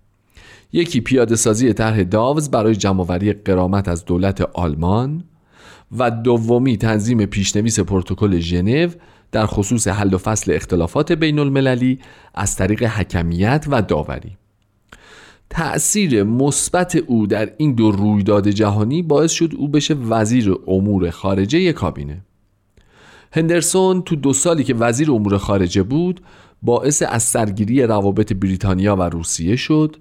یکی 0.73 1.01
پیاده 1.01 1.37
سازی 1.37 1.73
طرح 1.73 2.03
داوز 2.03 2.51
برای 2.51 2.77
جمعآوری 2.77 3.33
قرامت 3.33 3.89
از 3.89 4.05
دولت 4.05 4.41
آلمان 4.41 5.25
و 5.99 6.11
دومی 6.11 6.77
تنظیم 6.77 7.27
پیشنویس 7.27 7.81
پروتکل 7.81 8.39
ژنو 8.39 8.89
در 9.33 9.47
خصوص 9.47 9.89
حل 9.89 10.15
و 10.15 10.19
فصل 10.19 10.53
اختلافات 10.53 11.13
بین 11.13 11.39
المللی 11.39 11.99
از 12.35 12.57
طریق 12.57 12.83
حکمیت 12.83 13.67
و 13.71 13.83
داوری. 13.83 14.37
تأثیر 15.55 16.23
مثبت 16.23 16.97
او 16.97 17.27
در 17.27 17.53
این 17.57 17.75
دو 17.75 17.91
رویداد 17.91 18.49
جهانی 18.49 19.03
باعث 19.03 19.33
شد 19.33 19.53
او 19.57 19.69
بشه 19.69 19.95
وزیر 19.95 20.55
امور 20.67 21.11
خارجه 21.11 21.73
کابینه. 21.73 22.25
هندرسون 23.33 24.03
تو 24.03 24.17
دو 24.17 24.33
سالی 24.33 24.65
که 24.65 24.75
وزیر 24.75 25.11
امور 25.11 25.39
خارجه 25.39 25.83
بود 25.83 26.21
باعث 26.63 27.03
از 27.09 27.23
سرگیری 27.23 27.83
روابط 27.83 28.33
بریتانیا 28.33 28.97
و 28.97 29.03
روسیه 29.03 29.57
شد 29.57 29.97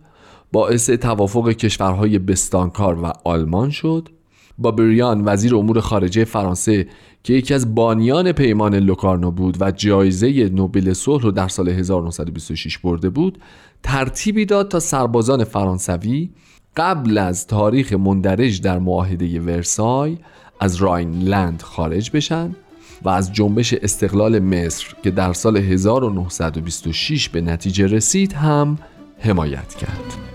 باعث 0.51 0.89
توافق 0.89 1.51
کشورهای 1.51 2.19
بستانکار 2.19 3.03
و 3.03 3.13
آلمان 3.23 3.69
شد 3.69 4.09
با 4.57 4.71
بریان 4.71 5.23
وزیر 5.25 5.55
امور 5.55 5.79
خارجه 5.79 6.25
فرانسه 6.25 6.87
که 7.23 7.33
یکی 7.33 7.53
از 7.53 7.75
بانیان 7.75 8.31
پیمان 8.31 8.75
لوکارنو 8.75 9.31
بود 9.31 9.57
و 9.61 9.71
جایزه 9.71 10.49
نوبل 10.49 10.93
صلح 10.93 11.23
رو 11.23 11.31
در 11.31 11.47
سال 11.47 11.69
1926 11.69 12.77
برده 12.77 13.09
بود 13.09 13.37
ترتیبی 13.83 14.45
داد 14.45 14.67
تا 14.67 14.79
سربازان 14.79 15.43
فرانسوی 15.43 16.29
قبل 16.77 17.17
از 17.17 17.47
تاریخ 17.47 17.93
مندرج 17.93 18.61
در 18.61 18.79
معاهده 18.79 19.39
ورسای 19.39 20.17
از 20.59 20.75
راینلند 20.75 21.61
خارج 21.61 22.11
بشن 22.11 22.55
و 23.03 23.09
از 23.09 23.33
جنبش 23.33 23.73
استقلال 23.73 24.39
مصر 24.39 24.95
که 25.03 25.11
در 25.11 25.33
سال 25.33 25.57
1926 25.57 27.29
به 27.29 27.41
نتیجه 27.41 27.87
رسید 27.87 28.33
هم 28.33 28.77
حمایت 29.19 29.73
کرد. 29.73 30.32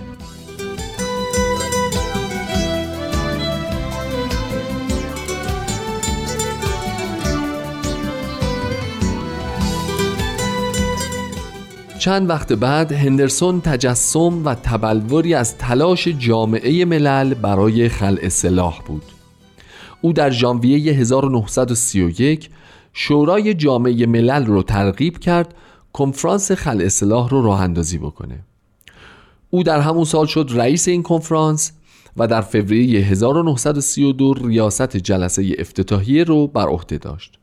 چند 12.09 12.28
وقت 12.28 12.52
بعد 12.52 12.92
هندرسون 12.92 13.61
تجسم 13.61 14.44
و 14.44 14.54
تبلوری 14.54 15.34
از 15.34 15.59
تلاش 15.59 16.09
جامعه 16.09 16.84
ملل 16.84 17.34
برای 17.34 17.88
خلع 17.88 18.28
سلاح 18.28 18.80
بود. 18.86 19.02
او 20.00 20.12
در 20.12 20.30
ژانویه 20.30 20.92
1931 20.92 22.50
شورای 22.92 23.54
جامعه 23.54 24.06
ملل 24.06 24.46
رو 24.46 24.62
ترغیب 24.62 25.18
کرد 25.18 25.54
کنفرانس 25.92 26.52
خلع 26.52 26.88
سلاح 26.88 27.28
رو 27.28 27.42
راه 27.42 27.61
اندازی 27.61 27.98
بکنه. 27.98 28.44
او 29.50 29.62
در 29.62 29.80
همون 29.80 30.04
سال 30.04 30.26
شد 30.26 30.50
رئیس 30.54 30.88
این 30.88 31.02
کنفرانس 31.02 31.72
و 32.16 32.26
در 32.26 32.40
فوریه 32.40 33.00
1932 33.00 34.34
ریاست 34.34 34.96
جلسه 34.96 35.54
افتتاحیه 35.59 36.24
رو 36.24 36.46
بر 36.46 36.66
عهده 36.66 36.98
داشت. 36.98 37.38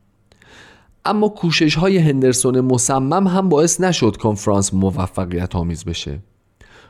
اما 1.05 1.29
کوشش 1.29 1.75
های 1.75 1.97
هندرسون 1.97 2.61
مصمم 2.61 3.27
هم 3.27 3.49
باعث 3.49 3.81
نشد 3.81 4.17
کنفرانس 4.17 4.73
موفقیت 4.73 5.55
آمیز 5.55 5.85
بشه. 5.85 6.19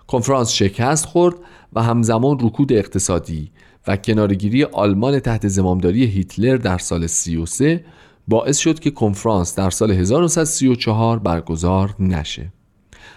کنفرانس 0.07 0.51
شکست 0.51 1.05
خورد 1.05 1.35
و 1.73 1.83
همزمان 1.83 2.37
رکود 2.39 2.73
اقتصادی 2.73 3.51
و 3.87 3.97
کنارگیری 3.97 4.63
آلمان 4.63 5.19
تحت 5.19 5.47
زمامداری 5.47 6.05
هیتلر 6.05 6.57
در 6.57 6.77
سال 6.77 7.07
33 7.07 7.85
باعث 8.27 8.57
شد 8.57 8.79
که 8.79 8.91
کنفرانس 8.91 9.55
در 9.55 9.69
سال 9.69 9.91
1934 9.91 11.19
برگزار 11.19 11.95
نشه. 11.99 12.51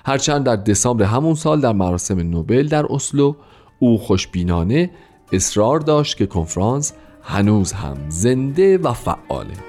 هرچند 0.05 0.45
در 0.45 0.57
دسامبر 0.57 1.05
همون 1.05 1.35
سال 1.35 1.61
در 1.61 1.73
مراسم 1.73 2.19
نوبل 2.19 2.69
در 2.69 2.87
اسلو 2.91 3.35
او 3.79 3.99
خوشبینانه 3.99 4.91
اصرار 5.33 5.81
داشت 5.81 6.17
که 6.17 6.27
کنفرانس 6.27 6.93
هنوز 7.23 7.73
هم 7.73 7.97
زنده 8.09 8.79
و 8.79 8.93
فعاله. 8.93 9.68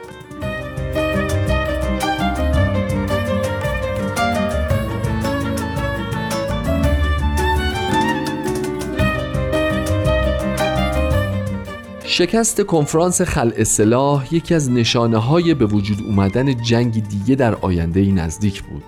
شکست 12.19 12.61
کنفرانس 12.61 13.21
خلع 13.21 13.63
سلاح 13.63 14.35
یکی 14.35 14.55
از 14.55 14.71
نشانه 14.71 15.17
های 15.17 15.53
به 15.53 15.65
وجود 15.65 16.01
اومدن 16.01 16.63
جنگ 16.63 17.07
دیگه 17.07 17.35
در 17.35 17.55
آینده 17.55 18.11
نزدیک 18.11 18.63
بود. 18.63 18.83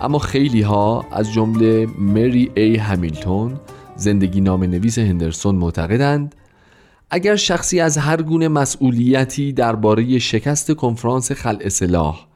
اما 0.00 0.18
خیلی 0.18 0.62
ها 0.62 1.04
از 1.10 1.32
جمله 1.32 1.86
مری 1.98 2.50
ای 2.56 2.76
همیلتون 2.76 3.60
زندگی 3.96 4.40
نام 4.40 4.64
نویس 4.64 4.98
هندرسون 4.98 5.54
معتقدند 5.54 6.34
اگر 7.10 7.36
شخصی 7.36 7.80
از 7.80 7.98
هر 7.98 8.22
گونه 8.22 8.48
مسئولیتی 8.48 9.52
درباره 9.52 10.18
شکست 10.18 10.72
کنفرانس 10.72 11.32
خلع 11.32 11.68
سلاح 11.68 12.26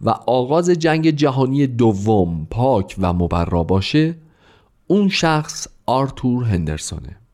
و 0.00 0.10
آغاز 0.10 0.70
جنگ 0.70 1.10
جهانی 1.10 1.66
دوم 1.66 2.46
پاک 2.50 2.96
و 2.98 3.12
مبرا 3.12 3.62
باشه 3.62 4.14
اون 4.86 5.08
شخص 5.08 5.68
آرتور 5.86 6.44
هندرسونه. 6.44 7.25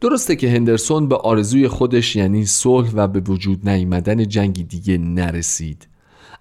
درسته 0.00 0.36
که 0.36 0.50
هندرسون 0.50 1.08
به 1.08 1.16
آرزوی 1.16 1.68
خودش 1.68 2.16
یعنی 2.16 2.46
صلح 2.46 2.90
و 2.94 3.08
به 3.08 3.20
وجود 3.20 3.68
نیامدن 3.68 4.28
جنگی 4.28 4.64
دیگه 4.64 4.98
نرسید. 4.98 5.88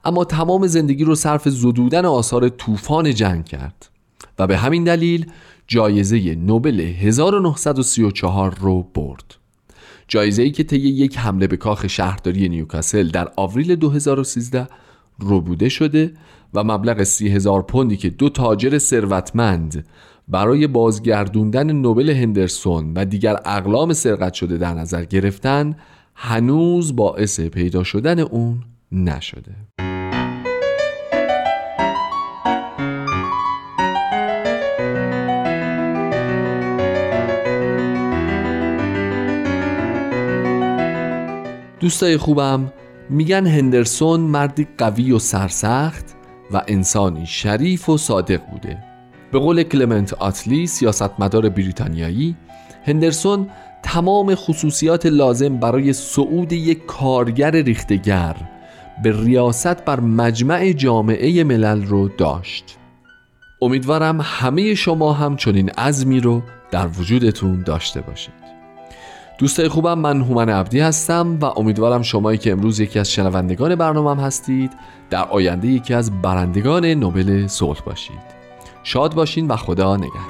اما 0.06 0.26
تمام 0.26 0.68
زندگی 0.68 1.04
رو 1.04 1.16
صرف 1.16 1.50
زدودن 1.50 2.06
آثار 2.06 2.50
طوفان 2.50 3.14
جنگ 3.14 3.46
کرد 3.46 3.90
و 4.40 4.48
به 4.48 4.58
همین 4.58 4.84
دلیل 4.84 5.26
جایزه 5.68 6.36
نوبل 6.36 6.80
1934 6.80 8.56
رو 8.62 8.84
برد. 8.84 9.36
جایزه 10.08 10.42
ای 10.44 10.52
که 10.52 10.64
طی 10.64 10.78
یک 10.78 11.18
حمله 11.18 11.48
به 11.48 11.58
کاخ 11.58 11.88
شهرداری 11.88 12.50
نیوکاسل 12.50 13.08
در 13.08 13.32
آوریل 13.36 13.76
2013 13.76 14.68
روبوده 15.20 15.70
شده 15.70 16.14
و 16.54 16.64
مبلغ 16.64 17.04
سی 17.04 17.30
هزار 17.30 17.62
پوندی 17.62 17.98
که 17.98 18.10
دو 18.10 18.30
تاجر 18.30 18.78
ثروتمند 18.78 19.86
برای 20.28 20.68
بازگردوندن 20.68 21.72
نوبل 21.72 22.10
هندرسون 22.10 22.94
و 22.96 23.06
دیگر 23.06 23.36
اقلام 23.46 23.94
سرقت 23.94 24.34
شده 24.34 24.58
در 24.58 24.74
نظر 24.74 25.06
گرفتن 25.06 25.76
هنوز 26.16 26.96
باعث 26.96 27.40
پیدا 27.40 27.84
شدن 27.84 28.20
اون 28.20 28.64
نشده. 28.92 29.56
دوستای 41.80 42.18
خوبم 42.18 42.74
میگن 43.10 43.48
هندرسون 43.48 44.20
مردی 44.20 44.68
قوی 44.78 45.12
و 45.12 45.20
سرسخت 45.20 46.06
و 46.52 46.62
انسانی 46.68 47.26
شریف 47.26 47.90
و 47.90 47.98
صادق 47.98 48.42
بوده. 48.52 48.97
به 49.32 49.40
قول 49.40 49.64
کلمنت 49.64 50.14
آتلی 50.14 50.68
سیاستمدار 50.68 51.50
بریتانیایی 51.50 52.36
هندرسون 52.86 53.48
تمام 53.84 54.36
خصوصیات 54.36 55.06
لازم 55.06 55.58
برای 55.58 55.94
صعود 55.94 56.54
یک 56.54 56.86
کارگر 56.86 57.52
ریختگر 57.52 58.36
به 59.04 59.24
ریاست 59.24 59.86
بر 59.86 60.00
مجمع 60.00 60.72
جامعه 60.72 61.44
ملل 61.44 61.86
رو 61.86 62.08
داشت. 62.08 62.78
امیدوارم 63.62 64.22
همه 64.22 64.76
شما 64.76 65.14
هم 65.14 65.36
چنین 65.36 65.70
عزمی 65.70 66.20
رو 66.20 66.42
در 66.72 66.88
وجودتون 66.88 67.64
داشته 67.64 68.02
باشید. 68.02 68.48
دوستای 69.38 69.68
خوبم 69.68 70.00
من 70.00 70.22
هومن 70.22 70.50
عبدی 70.50 70.80
هستم 70.80 71.38
و 71.42 71.46
امیدوارم 71.46 72.02
شمایی 72.02 72.38
که 72.38 72.52
امروز 72.52 72.80
یکی 72.80 73.00
از 73.00 73.12
شنوندگان 73.12 73.76
برنامهم 73.76 74.20
هستید 74.20 74.72
در 75.10 75.24
آینده 75.24 75.68
یکی 75.68 75.94
از 75.94 76.22
برندگان 76.22 76.86
نوبل 76.86 77.48
صلح 77.48 77.80
باشید. 77.86 78.37
شاد 78.90 79.14
باشین 79.14 79.48
و 79.48 79.56
خدا 79.56 79.98
نگهدار. 79.98 80.22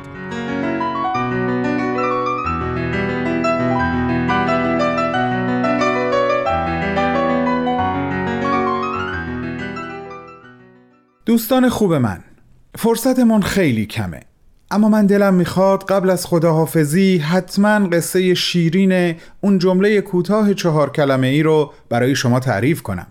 دوستان 11.25 11.69
خوب 11.69 11.93
من 11.93 12.23
فرصتمون 12.75 13.41
خیلی 13.41 13.85
کمه 13.85 14.19
اما 14.71 14.89
من 14.89 15.05
دلم 15.05 15.33
می‌خواد 15.33 15.83
قبل 15.83 16.09
از 16.09 16.25
خداحافظی 16.25 17.17
حتما 17.17 17.87
قصه 17.87 18.33
شیرین 18.33 19.15
اون 19.41 19.57
جمله 19.57 20.01
کوتاه 20.01 20.53
چهار 20.53 20.91
کلمه 20.91 21.27
ای 21.27 21.43
رو 21.43 21.73
برای 21.89 22.15
شما 22.15 22.39
تعریف 22.39 22.81
کنم. 22.81 23.07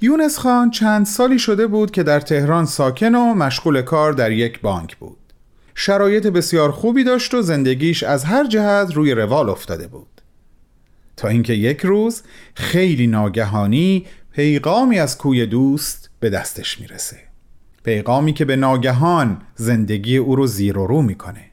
یونس 0.00 0.38
خان 0.38 0.70
چند 0.70 1.06
سالی 1.06 1.38
شده 1.38 1.66
بود 1.66 1.90
که 1.90 2.02
در 2.02 2.20
تهران 2.20 2.66
ساکن 2.66 3.14
و 3.14 3.34
مشغول 3.34 3.82
کار 3.82 4.12
در 4.12 4.32
یک 4.32 4.60
بانک 4.60 4.96
بود. 4.96 5.18
شرایط 5.74 6.26
بسیار 6.26 6.70
خوبی 6.72 7.04
داشت 7.04 7.34
و 7.34 7.42
زندگیش 7.42 8.02
از 8.02 8.24
هر 8.24 8.46
جهت 8.46 8.94
روی 8.94 9.12
روال 9.12 9.50
افتاده 9.50 9.86
بود. 9.86 10.22
تا 11.16 11.28
اینکه 11.28 11.52
یک 11.52 11.80
روز 11.80 12.22
خیلی 12.54 13.06
ناگهانی 13.06 14.06
پیغامی 14.32 14.98
از 14.98 15.18
کوی 15.18 15.46
دوست 15.46 16.10
به 16.20 16.30
دستش 16.30 16.80
می‌رسه. 16.80 17.16
پیغامی 17.84 18.32
که 18.32 18.44
به 18.44 18.56
ناگهان 18.56 19.42
زندگی 19.54 20.16
او 20.16 20.36
رو 20.36 20.46
زیر 20.46 20.78
و 20.78 20.86
رو 20.86 21.02
می‌کنه. 21.02 21.44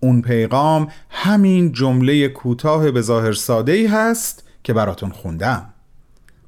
اون 0.00 0.22
پیغام 0.22 0.88
همین 1.10 1.72
جمله 1.72 2.28
کوتاه 2.28 2.90
به 2.90 3.00
ظاهر 3.00 3.32
ساده 3.32 3.72
ای 3.72 3.86
هست 3.86 4.44
که 4.64 4.72
براتون 4.72 5.10
خوندم. 5.10 5.71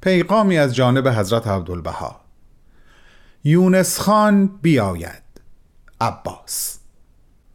پیغامی 0.05 0.59
از 0.59 0.75
جانب 0.75 1.09
حضرت 1.09 1.47
عبدالبها. 1.47 2.21
یونس 3.45 4.01
خان 4.01 4.51
بیاید. 4.63 5.23
عباس. 6.01 6.79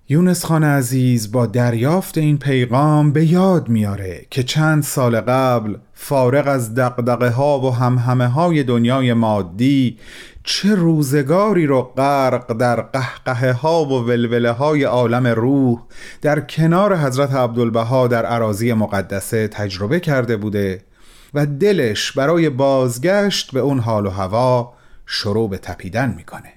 یونس 0.09 0.45
خان 0.45 0.63
عزیز 0.63 1.31
با 1.31 1.45
دریافت 1.45 2.17
این 2.17 2.37
پیغام 2.37 3.11
به 3.11 3.25
یاد 3.25 3.69
میاره 3.69 4.25
که 4.29 4.43
چند 4.43 4.83
سال 4.83 5.21
قبل 5.21 5.75
فارغ 5.93 6.47
از 6.47 6.73
دقدقه 6.75 7.29
ها 7.29 7.59
و 7.59 7.75
همهمه 7.75 8.27
های 8.27 8.63
دنیای 8.63 9.13
مادی 9.13 9.97
چه 10.43 10.75
روزگاری 10.75 11.65
رو 11.65 11.81
غرق 11.81 12.53
در 12.53 12.81
قهقه 12.81 13.51
ها 13.51 13.85
و 13.85 14.05
ولوله 14.05 14.51
های 14.51 14.83
عالم 14.83 15.27
روح 15.27 15.79
در 16.21 16.39
کنار 16.39 16.97
حضرت 16.97 17.33
عبدالبها 17.33 18.07
در 18.07 18.25
عراضی 18.25 18.73
مقدسه 18.73 19.47
تجربه 19.47 19.99
کرده 19.99 20.37
بوده 20.37 20.88
و 21.34 21.45
دلش 21.45 22.11
برای 22.11 22.49
بازگشت 22.49 23.51
به 23.51 23.59
اون 23.59 23.80
حال 23.80 24.05
و 24.05 24.09
هوا 24.09 24.73
شروع 25.05 25.49
به 25.49 25.57
تپیدن 25.57 26.13
می‌کنه. 26.17 26.53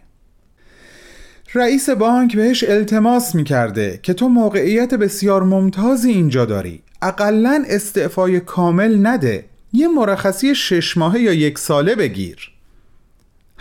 رئیس 1.54 1.90
بانک 1.90 2.36
بهش 2.36 2.64
التماس 2.64 3.34
می‌کرده 3.34 4.00
که 4.02 4.14
تو 4.14 4.28
موقعیت 4.28 4.94
بسیار 4.94 5.42
ممتازی 5.42 6.10
اینجا 6.10 6.44
داری. 6.44 6.82
اقلا 7.02 7.64
استعفای 7.68 8.40
کامل 8.40 9.06
نده. 9.06 9.44
یه 9.72 9.88
مرخصی 9.88 10.54
شش 10.54 10.96
ماهه 10.96 11.20
یا 11.20 11.32
یک 11.32 11.58
ساله 11.58 11.94
بگیر. 11.94 12.50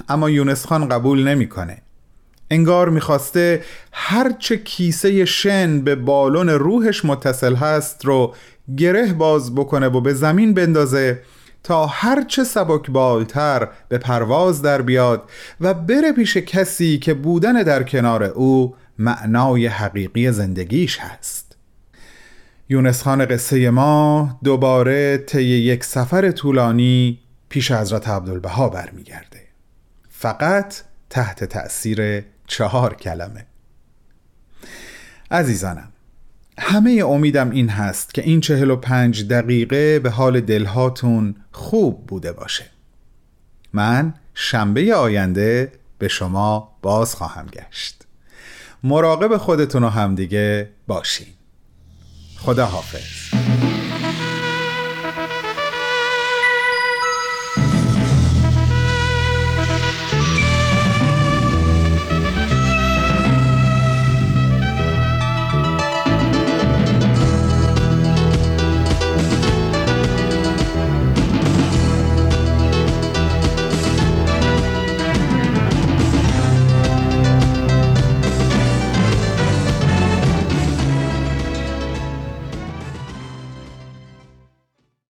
اما 0.09 0.29
یونس 0.29 0.65
خان 0.65 0.89
قبول 0.89 1.27
نمی‌کنه. 1.27 1.81
انگار 2.51 2.89
می‌خواسته 2.89 3.63
هرچه 3.91 4.57
کیسه 4.57 5.25
شن 5.25 5.81
به 5.81 5.95
بالون 5.95 6.49
روحش 6.49 7.05
متصل 7.05 7.55
هست 7.55 8.05
رو 8.05 8.35
گره 8.77 9.13
باز 9.13 9.55
بکنه 9.55 9.87
و 9.87 10.01
به 10.01 10.13
زمین 10.13 10.53
بندازه 10.53 11.21
تا 11.63 11.85
هرچه 11.85 12.43
سبک 12.43 12.91
بالتر 12.91 13.67
به 13.89 13.97
پرواز 13.97 14.61
در 14.61 14.81
بیاد 14.81 15.29
و 15.61 15.73
بره 15.73 16.11
پیش 16.11 16.37
کسی 16.37 16.97
که 16.97 17.13
بودن 17.13 17.63
در 17.63 17.83
کنار 17.83 18.23
او 18.23 18.75
معنای 18.99 19.67
حقیقی 19.67 20.31
زندگیش 20.31 20.99
هست. 20.99 21.57
یونس 22.69 23.03
خان 23.03 23.25
قصه 23.25 23.69
ما 23.69 24.39
دوباره 24.43 25.17
طی 25.17 25.43
یک 25.43 25.83
سفر 25.83 26.31
طولانی 26.31 27.19
پیش 27.49 27.71
حضرت 27.71 28.09
عبدالبها 28.09 28.69
برمیگرده. 28.69 29.41
فقط 30.09 30.75
تحت 31.09 31.43
تأثیر 31.43 32.23
چهار 32.47 32.93
کلمه. 32.93 33.45
عزیزانم 35.31 35.91
همه 36.63 37.03
امیدم 37.05 37.49
این 37.49 37.69
هست 37.69 38.13
که 38.13 38.21
این 38.21 38.41
چهل 38.41 38.71
و 38.71 38.75
پنج 38.75 39.27
دقیقه 39.27 39.99
به 39.99 40.09
حال 40.09 40.41
دلهاتون 40.41 41.35
خوب 41.51 42.07
بوده 42.07 42.31
باشه. 42.31 42.65
من 43.73 44.13
شنبه 44.33 44.95
آینده 44.95 45.71
به 45.97 46.07
شما 46.07 46.75
باز 46.81 47.15
خواهم 47.15 47.45
گشت. 47.45 48.03
مراقب 48.83 49.37
خودتون 49.37 49.83
و 49.83 49.89
همدیگه 49.89 50.69
باشین. 50.87 51.27
خدا 52.37 52.65
حافظ 52.65 53.40